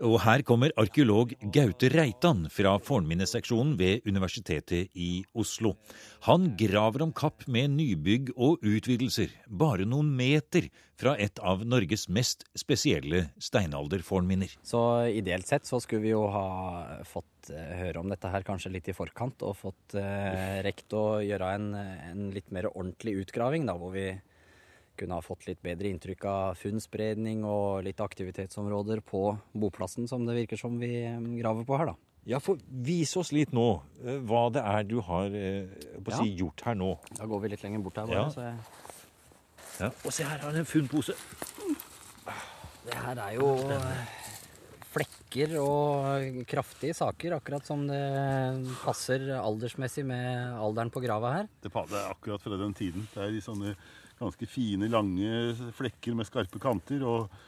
Og 0.03 0.17
her 0.25 0.43
kommer 0.43 0.73
arkeolog 0.81 1.31
Gaute 1.55 1.87
Reitan 1.93 2.49
fra 2.51 2.73
fornminneseksjonen 2.83 3.77
ved 3.79 4.09
Universitetet 4.09 4.91
i 4.99 5.23
Oslo. 5.39 5.77
Han 6.27 6.49
graver 6.59 7.05
om 7.05 7.13
kapp 7.15 7.47
med 7.47 7.71
nybygg 7.77 8.33
og 8.35 8.65
utvidelser, 8.67 9.31
bare 9.47 9.87
noen 9.87 10.11
meter 10.19 10.67
fra 10.99 11.15
et 11.23 11.39
av 11.39 11.63
Norges 11.63 12.09
mest 12.11 12.43
spesielle 12.59 13.29
steinalderfornminner. 13.39 14.59
Så 14.67 14.83
ideelt 15.15 15.47
sett 15.47 15.71
så 15.71 15.79
skulle 15.79 16.03
vi 16.09 16.11
jo 16.17 16.25
ha 16.35 16.49
fått 17.07 17.53
eh, 17.55 17.73
høre 17.85 18.03
om 18.03 18.11
dette 18.11 18.35
her 18.35 18.43
kanskje 18.47 18.75
litt 18.75 18.91
i 18.91 18.97
forkant, 18.99 19.47
og 19.47 19.55
fått 19.61 19.95
eh, 20.03 20.59
rekt 20.67 20.99
å 20.99 21.23
gjøre 21.23 21.55
en, 21.61 21.73
en 21.79 22.29
litt 22.35 22.51
mer 22.51 22.73
ordentlig 22.73 23.21
utgraving, 23.23 23.71
da, 23.71 23.79
hvor 23.79 23.95
vi 23.95 24.11
kunne 25.03 25.19
ha 25.19 25.25
fått 25.25 25.49
litt 25.49 25.61
bedre 25.65 25.91
inntrykk 25.91 26.25
av 26.31 26.61
funnspredning 26.61 27.43
og 27.49 27.83
litt 27.87 28.01
aktivitetsområder 28.03 29.03
på 29.07 29.25
boplassen, 29.53 30.09
som 30.11 30.25
det 30.29 30.39
virker 30.41 30.61
som 30.61 30.79
vi 30.81 30.95
eh, 31.05 31.21
graver 31.43 31.69
på 31.69 31.79
her, 31.81 31.93
da. 31.93 31.99
Ja, 32.31 32.39
for 32.39 32.61
Vis 32.87 33.17
oss 33.19 33.33
litt 33.35 33.51
nå 33.51 33.67
eh, 34.05 34.21
hva 34.23 34.47
det 34.55 34.63
er 34.63 34.87
du 34.87 35.01
har 35.03 35.35
på 35.99 36.15
å 36.15 36.23
si, 36.23 36.33
gjort 36.39 36.63
her 36.69 36.79
nå. 36.79 36.95
Da 37.19 37.29
går 37.29 37.45
vi 37.45 37.53
litt 37.57 37.67
lenger 37.67 37.85
bort 37.85 38.01
her. 38.01 38.11
bare, 38.11 38.25
ja. 38.25 38.31
så 38.33 38.47
jeg... 38.47 38.81
Ja. 39.81 39.89
Og 40.05 40.13
se 40.15 40.27
her 40.29 40.39
har 40.39 40.53
jeg 40.53 40.63
en 40.63 40.69
funnpose. 40.69 41.15
Det 42.83 42.99
her 42.99 43.19
er 43.25 43.39
jo 43.39 43.55
flekker 44.93 45.55
og 45.63 46.43
kraftige 46.49 46.95
saker, 46.97 47.37
akkurat 47.39 47.67
som 47.67 47.87
det 47.89 48.03
passer 48.83 49.25
aldersmessig 49.39 50.05
med 50.07 50.59
alderen 50.61 50.93
på 50.93 51.03
grava 51.05 51.33
her. 51.39 51.51
Det 51.65 51.73
er 51.73 52.11
akkurat 52.11 52.43
fra 52.45 52.59
den 52.61 52.75
tiden. 52.77 53.09
Det 53.15 53.23
er 53.25 53.33
de 53.33 53.43
sånne 53.45 53.75
ganske 54.23 54.49
fine, 54.51 54.91
lange 54.93 55.73
flekker 55.77 56.17
med 56.19 56.29
skarpe 56.29 56.63
kanter. 56.63 57.03
og, 57.07 57.43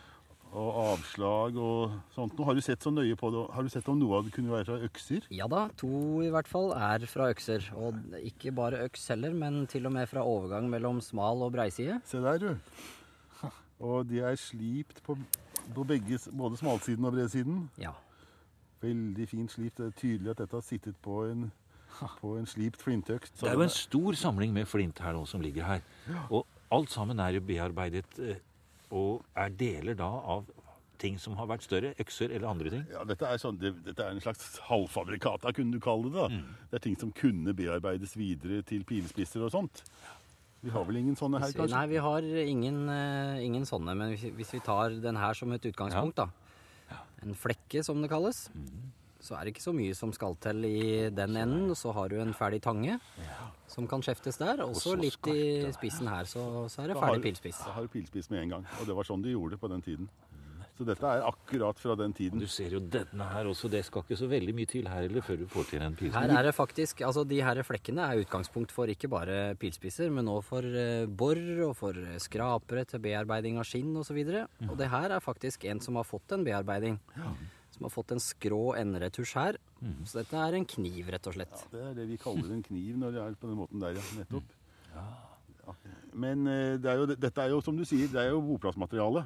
og 0.55 0.77
avslag 0.95 1.57
og 1.59 1.95
sånt. 2.15 2.37
Nå 2.39 2.47
har 2.47 2.55
du 2.55 2.61
sett 2.63 2.85
så 2.85 2.93
nøye 2.95 3.17
på 3.19 3.31
det. 3.35 3.41
Har 3.57 3.67
du 3.67 3.73
sett 3.73 3.89
om 3.91 3.99
noe 3.99 4.21
av 4.21 4.27
det 4.27 4.35
kunne 4.37 4.53
være 4.53 4.69
fra 4.69 4.77
økser? 4.87 5.27
Ja 5.35 5.49
da, 5.51 5.65
to 5.81 6.23
i 6.23 6.31
hvert 6.31 6.47
fall 6.51 6.71
er 6.79 7.03
fra 7.11 7.27
økser. 7.33 7.67
Og 7.75 7.99
ikke 8.23 8.53
bare 8.55 8.85
øks 8.87 9.09
heller, 9.11 9.35
men 9.35 9.65
til 9.71 9.89
og 9.91 9.97
med 9.97 10.07
fra 10.11 10.23
overgang 10.23 10.69
mellom 10.71 11.03
smal 11.03 11.43
og 11.43 11.57
breiside. 11.57 11.99
Se 12.07 12.23
der, 12.23 12.39
du. 12.39 13.51
Og 13.85 14.07
de 14.07 14.23
er 14.23 14.39
slipt 14.39 15.03
på, 15.03 15.19
på 15.75 15.85
begge, 15.91 16.21
både 16.31 16.57
smalsiden 16.63 17.05
og 17.05 17.17
bredsiden. 17.17 17.65
Ja. 17.83 17.91
Veldig 18.85 19.27
fint 19.29 19.53
slipt. 19.53 19.81
Det 19.81 19.91
er 19.91 19.99
tydelig 19.99 20.37
at 20.37 20.45
dette 20.45 20.57
har 20.57 20.65
sittet 20.65 20.97
på 21.03 21.25
en 21.27 21.51
på 22.19 22.33
en 22.39 22.47
slipt 22.47 22.83
flintøkt. 22.83 23.33
Det 23.39 23.49
er 23.49 23.55
jo 23.55 23.67
en 23.67 23.71
stor 23.71 24.17
samling 24.19 24.55
med 24.55 24.67
flint 24.67 24.99
her 24.99 25.15
nå 25.15 25.23
som 25.31 25.43
ligger 25.45 25.67
her. 25.67 25.85
Og 26.27 26.43
Alt 26.75 26.93
sammen 26.95 27.23
er 27.23 27.37
jo 27.37 27.45
bearbeidet 27.47 28.21
eh, 28.23 28.43
og 28.95 29.25
er 29.39 29.55
deler 29.59 29.97
da 29.99 30.09
av 30.09 30.47
ting 31.01 31.17
som 31.21 31.37
har 31.39 31.49
vært 31.51 31.67
større? 31.67 31.93
Økser 32.01 32.33
eller 32.33 32.49
andre 32.51 32.73
ting? 32.73 32.85
Ja, 32.93 33.03
Dette 33.09 33.29
er, 33.29 33.41
sånn, 33.43 33.59
det, 33.61 33.75
dette 33.87 34.05
er 34.05 34.15
en 34.15 34.23
slags 34.23 34.59
halvfabrikata, 34.69 35.53
kunne 35.57 35.75
du 35.75 35.83
kalle 35.83 36.11
det. 36.11 36.19
da. 36.19 36.29
Mm. 36.31 36.61
Det 36.71 36.79
er 36.79 36.85
ting 36.87 36.99
som 37.01 37.13
kunne 37.17 37.57
bearbeides 37.57 38.15
videre 38.19 38.63
til 38.67 38.87
pilspisser 38.89 39.45
og 39.45 39.53
sånt. 39.55 39.85
Vi 40.65 40.73
har 40.73 40.87
vel 40.89 41.03
ingen 41.03 41.19
sånne 41.19 41.43
her, 41.43 41.53
kanskje? 41.53 41.77
Nei, 41.77 41.87
vi 41.91 42.01
har 42.01 42.29
ingen, 42.45 42.85
uh, 42.89 43.37
ingen 43.45 43.67
sånne. 43.69 43.93
Men 44.01 44.15
hvis, 44.15 44.31
hvis, 44.39 44.55
vi 44.57 44.63
tar 44.65 44.97
den 45.05 45.19
her 45.21 45.37
som 45.37 45.53
et 45.53 45.67
utgangspunkt, 45.69 46.23
ja. 46.23 46.31
da. 46.31 47.01
En 47.25 47.37
flekke, 47.37 47.83
som 47.85 48.01
det 48.01 48.09
kalles. 48.13 48.47
Mm 48.57 48.93
så 49.25 49.39
er 49.39 49.47
det 49.47 49.55
ikke 49.55 49.65
så 49.65 49.73
mye 49.73 49.95
som 49.97 50.13
skal 50.13 50.37
til 50.45 50.67
i 50.69 51.09
den 51.15 51.39
enden. 51.41 51.71
Og 51.73 51.79
så 51.81 51.95
har 51.97 52.13
du 52.13 52.19
en 52.21 52.35
ferdig 52.37 52.61
tange 52.65 52.99
som 53.71 53.89
kan 53.89 54.05
skjeftes 54.05 54.41
der. 54.41 54.61
Og 54.67 54.77
så 54.77 54.93
litt 55.01 55.33
i 55.33 55.73
spissen 55.77 56.11
her, 56.13 56.29
så, 56.29 56.67
så 56.69 56.85
er 56.85 56.93
det 56.93 57.01
ferdig 57.01 57.31
pilspiss. 57.31 57.65
Da 57.65 57.79
har 57.79 57.89
du 57.89 57.93
pilspiss 57.95 58.31
med 58.35 58.45
en 58.45 58.57
gang. 58.59 58.71
Og 58.81 58.89
det 58.91 58.97
var 58.99 59.09
sånn 59.09 59.25
de 59.25 59.33
gjorde 59.33 59.57
det 59.57 59.65
på 59.65 59.73
den 59.73 59.85
tiden. 59.85 60.13
Så 60.75 60.83
dette 60.83 61.07
er 61.07 61.23
akkurat 61.23 61.79
fra 61.79 61.95
den 61.95 62.13
tiden. 62.13 62.41
Du 62.43 62.51
ser 62.51 62.73
jo 62.75 62.81
denne 62.83 63.29
her 63.31 63.47
også. 63.47 63.69
Det 63.71 63.85
skal 63.87 64.03
ikke 64.03 64.19
så 64.19 64.27
veldig 64.27 64.55
mye 64.59 64.71
til 64.73 64.89
her 64.91 65.07
eller 65.07 65.23
før 65.23 65.39
du 65.39 65.47
får 65.53 65.69
til 65.71 65.85
en 65.87 65.95
pilspiss. 65.95 66.19
Her 66.19 66.35
er 66.35 66.49
det 66.49 66.55
faktisk, 66.57 67.05
altså 67.07 67.23
De 67.31 67.39
her 67.47 67.63
flekkene 67.65 68.09
er 68.11 68.25
utgangspunkt 68.25 68.75
for 68.75 68.91
ikke 68.91 69.09
bare 69.13 69.55
pilspisser, 69.61 70.11
men 70.11 70.29
òg 70.33 70.43
for 70.45 70.67
uh, 70.67 71.07
bor 71.07 71.39
og 71.71 71.77
for 71.79 72.01
skrapere 72.21 72.85
til 72.91 73.05
bearbeiding 73.07 73.63
av 73.63 73.69
skinn 73.71 73.95
osv. 74.03 74.19
Og, 74.27 74.35
så 74.35 74.73
og 74.73 74.81
det 74.83 74.91
her 74.91 75.15
er 75.15 75.23
faktisk 75.23 75.69
en 75.71 75.81
som 75.85 76.03
har 76.03 76.11
fått 76.11 76.35
en 76.35 76.45
bearbeiding. 76.45 76.99
Ja 77.15 77.37
som 77.75 77.87
har 77.89 77.93
fått 77.93 78.15
en 78.15 78.23
skrå 78.23 78.63
enderetusj 78.79 79.35
her. 79.37 79.59
Mm. 79.83 80.01
Så 80.07 80.21
dette 80.21 80.41
er 80.41 80.57
en 80.59 80.67
kniv, 80.71 81.11
rett 81.13 81.29
og 81.31 81.37
slett. 81.37 81.55
Ja, 81.67 81.71
Det 81.75 81.85
er 81.91 81.95
det 82.01 82.09
vi 82.13 82.19
kaller 82.23 82.55
en 82.55 82.65
kniv 82.65 82.99
når 83.03 83.17
det 83.17 83.23
er 83.25 83.39
på 83.41 83.51
den 83.51 83.61
måten 83.61 83.83
der, 83.83 83.99
ja. 83.99 84.05
Nettopp. 84.21 84.51
Mm. 84.55 84.89
Ja. 84.95 85.07
Ja. 85.65 85.77
Men 86.25 86.47
uh, 86.47 86.75
det 86.79 86.91
er 86.91 87.01
jo, 87.01 87.07
dette 87.15 87.45
er 87.45 87.55
jo, 87.55 87.61
som 87.65 87.77
du 87.79 87.85
sier, 87.89 88.11
det 88.13 88.21
er 88.23 88.33
jo 88.33 88.43
boplassmateriale. 88.45 89.25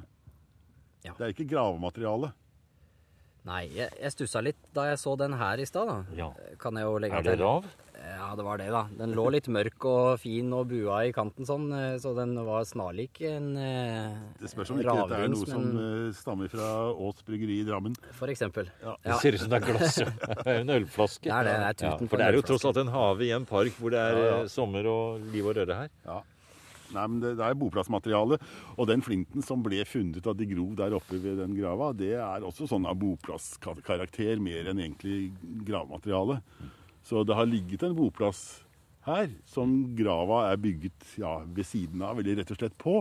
Ja. 1.04 1.14
Det 1.14 1.26
er 1.26 1.34
ikke 1.34 1.48
gravemateriale. 1.50 2.32
Nei, 3.48 3.62
jeg, 3.72 3.92
jeg 3.96 4.12
stussa 4.12 4.42
litt 4.44 4.58
da 4.76 4.88
jeg 4.90 4.98
så 5.00 5.14
den 5.20 5.37
her 5.40 5.61
i 5.62 5.66
stad. 5.68 6.11
Ja. 6.18 6.32
Kan 6.61 6.76
jeg 6.76 6.88
jo 6.88 6.98
legge 7.00 7.22
til. 7.22 7.32
Er 7.32 7.38
det 7.38 7.44
rav? 7.44 7.68
Ja, 7.98 8.34
det 8.37 8.44
var 8.46 8.58
det, 8.61 8.68
da. 8.70 8.82
Den 8.98 9.12
lå 9.16 9.24
litt 9.34 9.48
mørk 9.50 9.84
og 9.88 10.20
fin 10.22 10.52
og 10.54 10.68
bua 10.70 11.00
i 11.08 11.12
kanten 11.14 11.46
sånn, 11.48 11.66
eh, 11.74 11.96
så 12.02 12.12
den 12.16 12.37
var 12.46 12.66
snarlik 12.68 13.20
en 13.26 13.50
eh, 13.58 14.14
Det 14.38 14.50
spørs 14.52 14.72
om 14.74 14.80
ikke 14.82 14.94
dette 15.00 15.18
er 15.18 15.32
noe 15.32 15.42
men... 15.42 15.50
som 15.50 15.82
eh, 15.82 16.06
stammer 16.18 16.52
fra 16.52 16.70
Ås 16.92 17.24
bryggeri 17.26 17.61
i 17.62 17.66
Drammen. 17.66 17.98
For 18.18 18.30
eksempel. 18.30 18.70
Ja. 18.84 18.94
Det 19.02 19.18
ser 19.22 19.38
ut 19.38 19.44
som 19.44 19.52
det 19.52 19.61
er 19.61 19.66
glass. 19.66 20.00
en 20.54 20.74
ølflaske. 20.78 21.26
Det 21.26 21.34
er 21.34 21.48
det. 21.50 21.58
det 21.58 21.68
er 21.68 21.78
tuten 21.82 22.06
ja, 22.06 22.11
for 22.12 22.22
det 22.22 22.28
er 22.28 22.38
jo 22.38 22.48
tross 22.52 22.66
alt 22.70 22.82
en 22.84 22.94
hage 22.94 23.28
i 23.28 23.34
en 23.37 23.46
park 23.48 23.78
hvor 23.80 23.94
det 23.94 24.02
er 24.02 24.20
ja, 24.22 24.40
sommer 24.52 24.90
og 24.90 25.30
liv 25.34 25.48
og 25.48 25.58
røre 25.58 25.82
her. 25.82 25.94
Ja. 26.06 26.22
Nei, 26.94 27.04
men 27.04 27.18
det, 27.20 27.34
det, 27.37 27.44
er 27.44 27.58
boplassmateriale. 27.61 28.38
Og 28.76 28.88
den 28.88 29.04
flinten 29.04 29.44
som 29.44 29.62
ble 29.64 29.82
funnet 29.88 30.26
av 30.28 30.38
de 30.38 30.48
grov 30.48 30.74
der 30.78 30.96
oppe 30.96 31.20
ved 31.20 31.40
den 31.42 31.56
grava, 31.58 31.90
det 31.96 32.14
er 32.16 32.46
også 32.46 32.68
sånn 32.70 32.88
av 32.88 32.96
boplasskarakter 33.00 34.40
mer 34.42 34.70
enn 34.72 34.80
egentlig 34.84 35.32
gravmateriale. 35.68 36.40
Så 37.09 37.25
det 37.25 37.35
har 37.35 37.49
ligget 37.49 37.83
en 37.87 37.94
boplass 37.97 38.42
her 39.09 39.31
som 39.49 39.71
grava 39.97 40.42
er 40.51 40.59
bygget 40.61 41.14
ja, 41.16 41.38
ved 41.40 41.64
siden 41.64 42.03
av, 42.05 42.18
eller 42.21 42.42
rett 42.42 42.51
og 42.53 42.59
slett 42.61 42.75
på. 42.77 42.99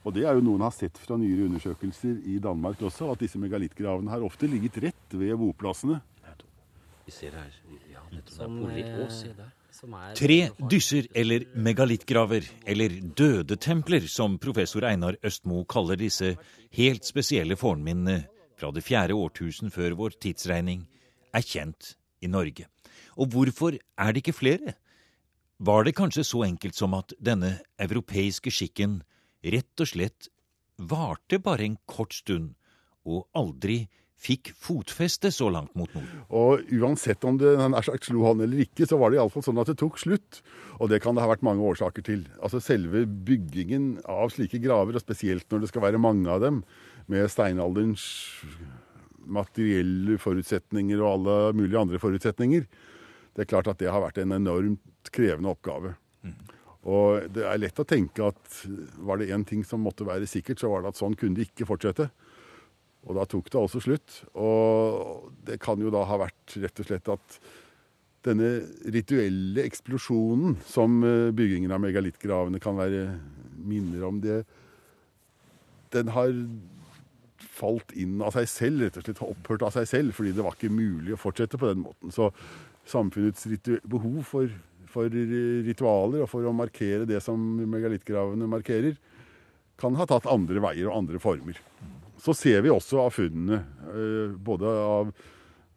Og 0.00 0.14
det 0.16 0.24
er 0.26 0.34
jo 0.34 0.42
noen 0.42 0.64
har 0.64 0.72
sett 0.74 0.98
fra 0.98 1.18
nyere 1.20 1.46
undersøkelser 1.46 2.24
i 2.26 2.38
Danmark 2.42 2.80
også, 2.82 3.12
at 3.12 3.22
disse 3.22 3.38
megalittgravene 3.38 4.10
har 4.10 4.24
ofte 4.26 4.48
ligget 4.50 4.80
rett 4.82 5.14
ved 5.14 5.36
boplassene. 5.38 6.00
Vi 7.06 7.14
ser 7.14 7.36
her, 7.38 7.54
ja, 7.92 8.02
som, 8.30 8.58
er... 8.66 10.10
Tre 10.18 10.38
dysser 10.70 11.06
eller 11.14 11.46
megalittgraver, 11.54 12.48
eller 12.66 12.98
dødetempler, 13.16 14.10
som 14.10 14.40
professor 14.42 14.88
Einar 14.90 15.20
Østmo 15.26 15.62
kaller 15.70 16.00
disse 16.00 16.34
helt 16.76 17.06
spesielle 17.06 17.58
fornminnene 17.60 18.24
fra 18.58 18.74
det 18.74 18.82
fjerde 18.86 19.14
årtusen 19.16 19.70
før 19.74 19.96
vår 20.02 20.18
tidsregning, 20.22 20.84
er 21.34 21.46
kjent 21.46 21.94
i 22.20 22.30
Norge. 22.30 22.66
Og 23.16 23.32
hvorfor 23.34 23.76
er 23.76 24.12
det 24.12 24.24
ikke 24.24 24.38
flere? 24.40 24.74
Var 25.60 25.84
det 25.84 25.96
kanskje 25.98 26.24
så 26.24 26.44
enkelt 26.46 26.76
som 26.78 26.94
at 26.96 27.12
denne 27.20 27.58
europeiske 27.80 28.52
skikken 28.54 29.02
rett 29.44 29.82
og 29.82 29.88
slett 29.88 30.30
varte 30.80 31.40
bare 31.42 31.66
en 31.66 31.78
kort 31.88 32.14
stund, 32.16 32.54
og 33.04 33.26
aldri 33.36 33.84
fikk 34.20 34.50
fotfeste 34.60 35.30
så 35.32 35.48
langt 35.52 35.72
mot 35.78 35.92
nord. 35.96 36.08
Og 36.36 36.72
Uansett 36.76 37.24
om 37.24 37.38
det 37.40 37.54
er 37.56 37.86
sagt, 37.86 38.08
slo 38.08 38.26
han 38.26 38.42
eller 38.44 38.64
ikke, 38.66 38.84
så 38.88 38.98
var 39.00 39.12
det 39.12 39.20
iallfall 39.20 39.44
sånn 39.46 39.60
at 39.62 39.70
det 39.72 39.78
tok 39.80 39.96
slutt. 40.00 40.42
Og 40.76 40.90
det 40.92 41.00
kan 41.04 41.16
det 41.16 41.24
ha 41.24 41.30
vært 41.30 41.44
mange 41.46 41.64
årsaker 41.64 42.04
til. 42.04 42.26
Altså 42.44 42.60
Selve 42.64 43.06
byggingen 43.08 43.94
av 44.04 44.28
slike 44.34 44.60
graver, 44.60 44.98
og 44.98 45.04
spesielt 45.04 45.48
når 45.48 45.64
det 45.64 45.72
skal 45.72 45.86
være 45.86 46.02
mange 46.02 46.28
av 46.32 46.44
dem, 46.44 46.60
med 47.10 47.32
steinalderens 47.32 48.04
materielle 49.30 50.18
forutsetninger 50.20 51.00
og 51.00 51.10
alle 51.14 51.38
mulige 51.56 51.80
andre 51.80 52.00
forutsetninger, 52.02 52.68
det 53.34 53.44
er 53.44 53.50
klart 53.50 53.70
at 53.70 53.78
det 53.80 53.90
har 53.90 54.02
vært 54.02 54.18
en 54.22 54.34
enormt 54.36 55.12
krevende 55.14 55.52
oppgave. 55.52 55.94
Mm. 56.26 56.34
Og 56.90 57.28
det 57.34 57.44
er 57.44 57.60
lett 57.60 57.80
å 57.80 57.86
tenke 57.88 58.30
at 58.30 58.60
var 59.04 59.20
det 59.20 59.30
én 59.34 59.44
ting 59.46 59.62
som 59.66 59.82
måtte 59.84 60.06
være 60.08 60.28
sikkert, 60.28 60.62
så 60.62 60.70
var 60.72 60.82
det 60.82 60.94
at 60.94 61.00
sånn 61.00 61.16
kunne 61.18 61.36
det 61.36 61.50
ikke 61.50 61.68
fortsette. 61.68 62.08
Og 63.08 63.16
da 63.16 63.24
tok 63.28 63.48
det 63.52 63.60
altså 63.60 63.80
slutt. 63.84 64.22
Og 64.40 65.30
det 65.46 65.60
kan 65.62 65.80
jo 65.80 65.92
da 65.92 66.04
ha 66.08 66.20
vært 66.20 66.56
rett 66.60 66.80
og 66.82 66.88
slett 66.88 67.12
at 67.12 67.38
denne 68.26 68.50
rituelle 68.92 69.64
eksplosjonen 69.64 70.58
som 70.68 70.98
eh, 71.06 71.30
byggingen 71.32 71.72
av 71.72 71.80
megalittgravene 71.80 72.60
kan 72.60 72.76
være 72.76 73.06
minner 73.60 74.04
om, 74.08 74.18
det, 74.20 74.42
den 75.94 76.12
har 76.12 76.34
falt 77.60 77.92
inn 77.96 78.20
av 78.24 78.34
seg 78.36 78.48
selv, 78.48 78.84
rett 78.84 78.98
og 79.00 79.06
slett 79.06 79.22
opphørt 79.24 79.64
av 79.64 79.72
seg 79.76 79.88
selv, 79.88 80.16
fordi 80.16 80.34
det 80.36 80.44
var 80.44 80.56
ikke 80.56 80.72
mulig 80.72 81.16
å 81.16 81.20
fortsette 81.20 81.60
på 81.60 81.72
den 81.72 81.82
måten. 81.84 82.12
Så 82.12 82.28
samfunnets 82.88 83.46
behov 83.84 84.22
for, 84.26 84.52
for, 84.90 85.10
ritualer 85.10 86.24
og 86.24 86.30
for 86.30 86.46
å 86.46 86.54
markere 86.56 87.08
det 87.08 87.20
som 87.24 87.40
megalittgravene 87.70 88.48
markerer, 88.50 88.96
kan 89.80 89.96
ha 89.96 90.06
tatt 90.08 90.28
andre 90.28 90.60
veier 90.60 90.90
og 90.90 90.98
andre 90.98 91.20
former. 91.22 91.60
Så 92.20 92.34
ser 92.36 92.60
vi 92.64 92.72
også 92.72 93.00
av 93.00 93.14
funnene, 93.16 93.62
eh, 93.94 94.32
både 94.36 94.68
av 94.68 95.12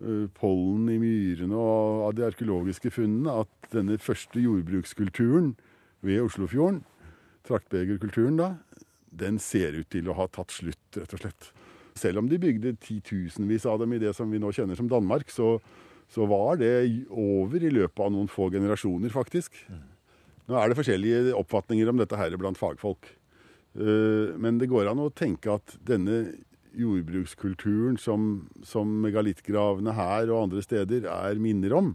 eh, 0.04 0.26
pollen 0.36 0.90
i 0.92 0.98
myrene 1.00 1.56
og 1.56 2.10
av 2.10 2.18
de 2.18 2.26
arkeologiske 2.28 2.92
funnene, 2.92 3.44
at 3.46 3.72
denne 3.72 3.96
første 4.04 4.44
jordbrukskulturen 4.44 5.54
ved 6.04 6.20
Oslofjorden, 6.26 6.82
traktbegerkulturen 7.48 8.40
da, 8.40 8.50
den 9.14 9.40
ser 9.40 9.78
ut 9.78 9.90
til 9.94 10.10
å 10.10 10.18
ha 10.18 10.28
tatt 10.32 10.52
slutt, 10.52 10.84
rett 10.98 11.16
og 11.16 11.24
slett. 11.24 11.50
Selv 12.00 12.24
om 12.24 12.30
de 12.30 12.40
bygde 12.42 12.76
titusenvis 12.82 13.68
av 13.70 13.80
dem 13.84 13.94
i 13.94 14.02
det 14.02 14.16
som 14.18 14.32
vi 14.32 14.42
nå 14.42 14.52
kjenner 14.56 14.78
som 14.80 14.90
Danmark, 14.90 15.30
så, 15.32 15.60
så 16.14 16.28
var 16.30 16.60
det 16.62 16.76
over 17.10 17.64
i 17.64 17.74
løpet 17.74 18.06
av 18.06 18.14
noen 18.14 18.30
få 18.30 18.52
generasjoner, 18.54 19.10
faktisk. 19.14 19.58
Nå 20.50 20.58
er 20.60 20.70
det 20.70 20.78
forskjellige 20.78 21.36
oppfatninger 21.40 21.90
om 21.90 22.02
dette 22.02 22.20
her 22.20 22.36
blant 22.38 22.60
fagfolk. 22.60 23.08
Eh, 23.74 24.34
men 24.38 24.60
det 24.62 24.70
går 24.70 24.92
an 24.92 25.02
å 25.02 25.14
tenke 25.16 25.56
at 25.56 25.78
denne 25.88 26.26
jordbrukskulturen 26.78 27.98
som, 28.02 28.46
som 28.66 28.90
megalittgravene 29.04 29.94
her 29.98 30.30
og 30.30 30.48
andre 30.48 30.64
steder 30.66 31.08
er 31.10 31.42
minner 31.42 31.74
om, 31.78 31.94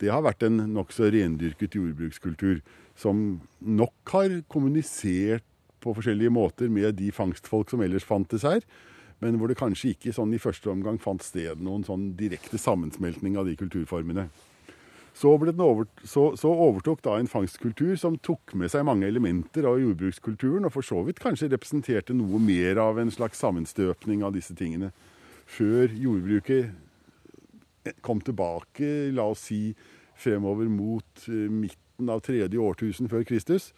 det 0.00 0.08
har 0.08 0.24
vært 0.24 0.46
en 0.46 0.62
nokså 0.72 1.10
rendyrket 1.12 1.76
jordbrukskultur 1.76 2.62
som 2.96 3.40
nok 3.60 4.12
har 4.14 4.38
kommunisert 4.48 5.44
på 5.80 5.92
forskjellige 5.96 6.32
måter 6.32 6.72
med 6.72 6.96
de 6.98 7.08
fangstfolk 7.12 7.72
som 7.72 7.82
ellers 7.84 8.04
fantes 8.04 8.44
her, 8.44 8.64
men 9.20 9.36
hvor 9.38 9.50
det 9.50 9.58
kanskje 9.60 9.94
ikke 9.94 10.14
sånn 10.16 10.32
i 10.34 10.40
første 10.40 10.70
omgang 10.72 10.98
fant 11.00 11.24
sted 11.24 11.60
noen 11.60 11.84
sånn 11.86 12.14
direkte 12.18 12.60
sammensmeltning 12.60 13.36
av 13.40 13.48
de 13.48 13.56
kulturformene. 13.60 14.28
Så, 15.20 15.32
over, 15.34 15.86
så, 16.06 16.36
så, 16.38 16.48
overtok 16.48 17.02
da 17.04 17.18
en 17.18 17.28
fangstkultur 17.28 17.96
som 18.00 18.14
tok 18.24 18.54
med 18.56 18.70
seg 18.72 18.86
mange 18.88 19.08
elementer 19.10 19.66
av 19.68 19.80
jordbrukskulturen, 19.82 20.64
og 20.64 20.72
for 20.72 20.86
så 20.86 21.02
vidt 21.04 21.20
kanskje 21.20 21.50
representerte 21.50 22.16
noe 22.16 22.40
mer 22.40 22.78
av 22.80 23.00
en 23.02 23.10
slags 23.12 23.42
sammenstøpning 23.42 24.22
av 24.24 24.32
disse 24.38 24.54
tingene. 24.56 24.92
Før 25.50 25.90
jordbruket 25.90 26.70
kom 28.06 28.20
tilbake, 28.24 29.10
la 29.12 29.26
oss 29.32 29.48
si 29.50 29.74
fremover 30.20 30.70
mot 30.70 31.26
eh, 31.28 31.50
midten 31.50 32.12
av 32.12 32.22
tredje 32.24 32.60
årtusen 32.60 33.10
før 33.10 33.26
Kristus. 33.28 33.72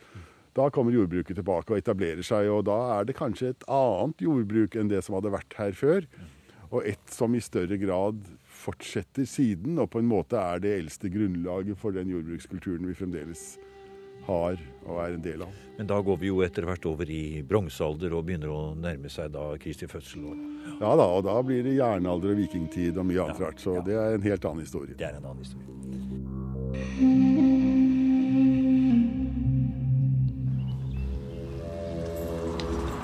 Da 0.57 0.69
kommer 0.71 0.93
jordbruket 0.93 1.39
tilbake 1.39 1.73
og 1.73 1.81
etablerer 1.81 2.25
seg, 2.27 2.51
og 2.53 2.67
da 2.69 2.77
er 2.99 3.09
det 3.09 3.17
kanskje 3.17 3.55
et 3.55 3.67
annet 3.73 4.21
jordbruk 4.21 4.77
enn 4.77 4.91
det 4.93 5.01
som 5.07 5.17
hadde 5.17 5.33
vært 5.33 5.57
her 5.57 5.73
før. 5.77 6.07
Og 6.73 6.87
et 6.89 7.13
som 7.13 7.35
i 7.37 7.41
større 7.45 7.77
grad 7.81 8.21
fortsetter 8.63 9.25
siden, 9.29 9.79
og 9.81 9.91
på 9.93 10.01
en 10.01 10.09
måte 10.09 10.37
er 10.41 10.61
det 10.63 10.77
eldste 10.79 11.09
grunnlaget 11.13 11.77
for 11.81 11.97
den 11.97 12.13
jordbrukskulturen 12.13 12.89
vi 12.89 12.97
fremdeles 12.97 13.55
har 14.27 14.61
og 14.87 14.99
er 15.03 15.17
en 15.17 15.25
del 15.25 15.43
av. 15.43 15.55
Men 15.79 15.89
da 15.91 15.99
går 16.05 16.17
vi 16.21 16.29
jo 16.31 16.43
etter 16.45 16.67
hvert 16.69 16.85
over 16.87 17.11
i 17.11 17.43
bronsealder 17.49 18.15
og 18.15 18.27
begynner 18.29 18.53
å 18.53 18.75
nærme 18.79 19.11
seg 19.11 19.33
da 19.35 19.49
Kristi 19.63 19.89
fødsel. 19.91 20.29
Ja 20.79 20.93
da, 20.99 21.07
og 21.09 21.25
da 21.27 21.39
blir 21.47 21.65
det 21.67 21.75
jernalder 21.79 22.35
og 22.35 22.39
vikingtid 22.45 22.99
og 22.99 23.09
mye 23.09 23.25
annet 23.25 23.43
rart. 23.43 23.59
Så 23.63 23.71
ja. 23.81 23.87
det 23.89 23.97
er 23.99 24.11
en 24.19 24.29
helt 24.29 24.45
annen 24.47 24.63
historie. 24.67 24.95
Det 24.99 25.09
er 25.09 25.19
en 25.19 25.27
annen 25.33 25.43
historie. 25.43 25.69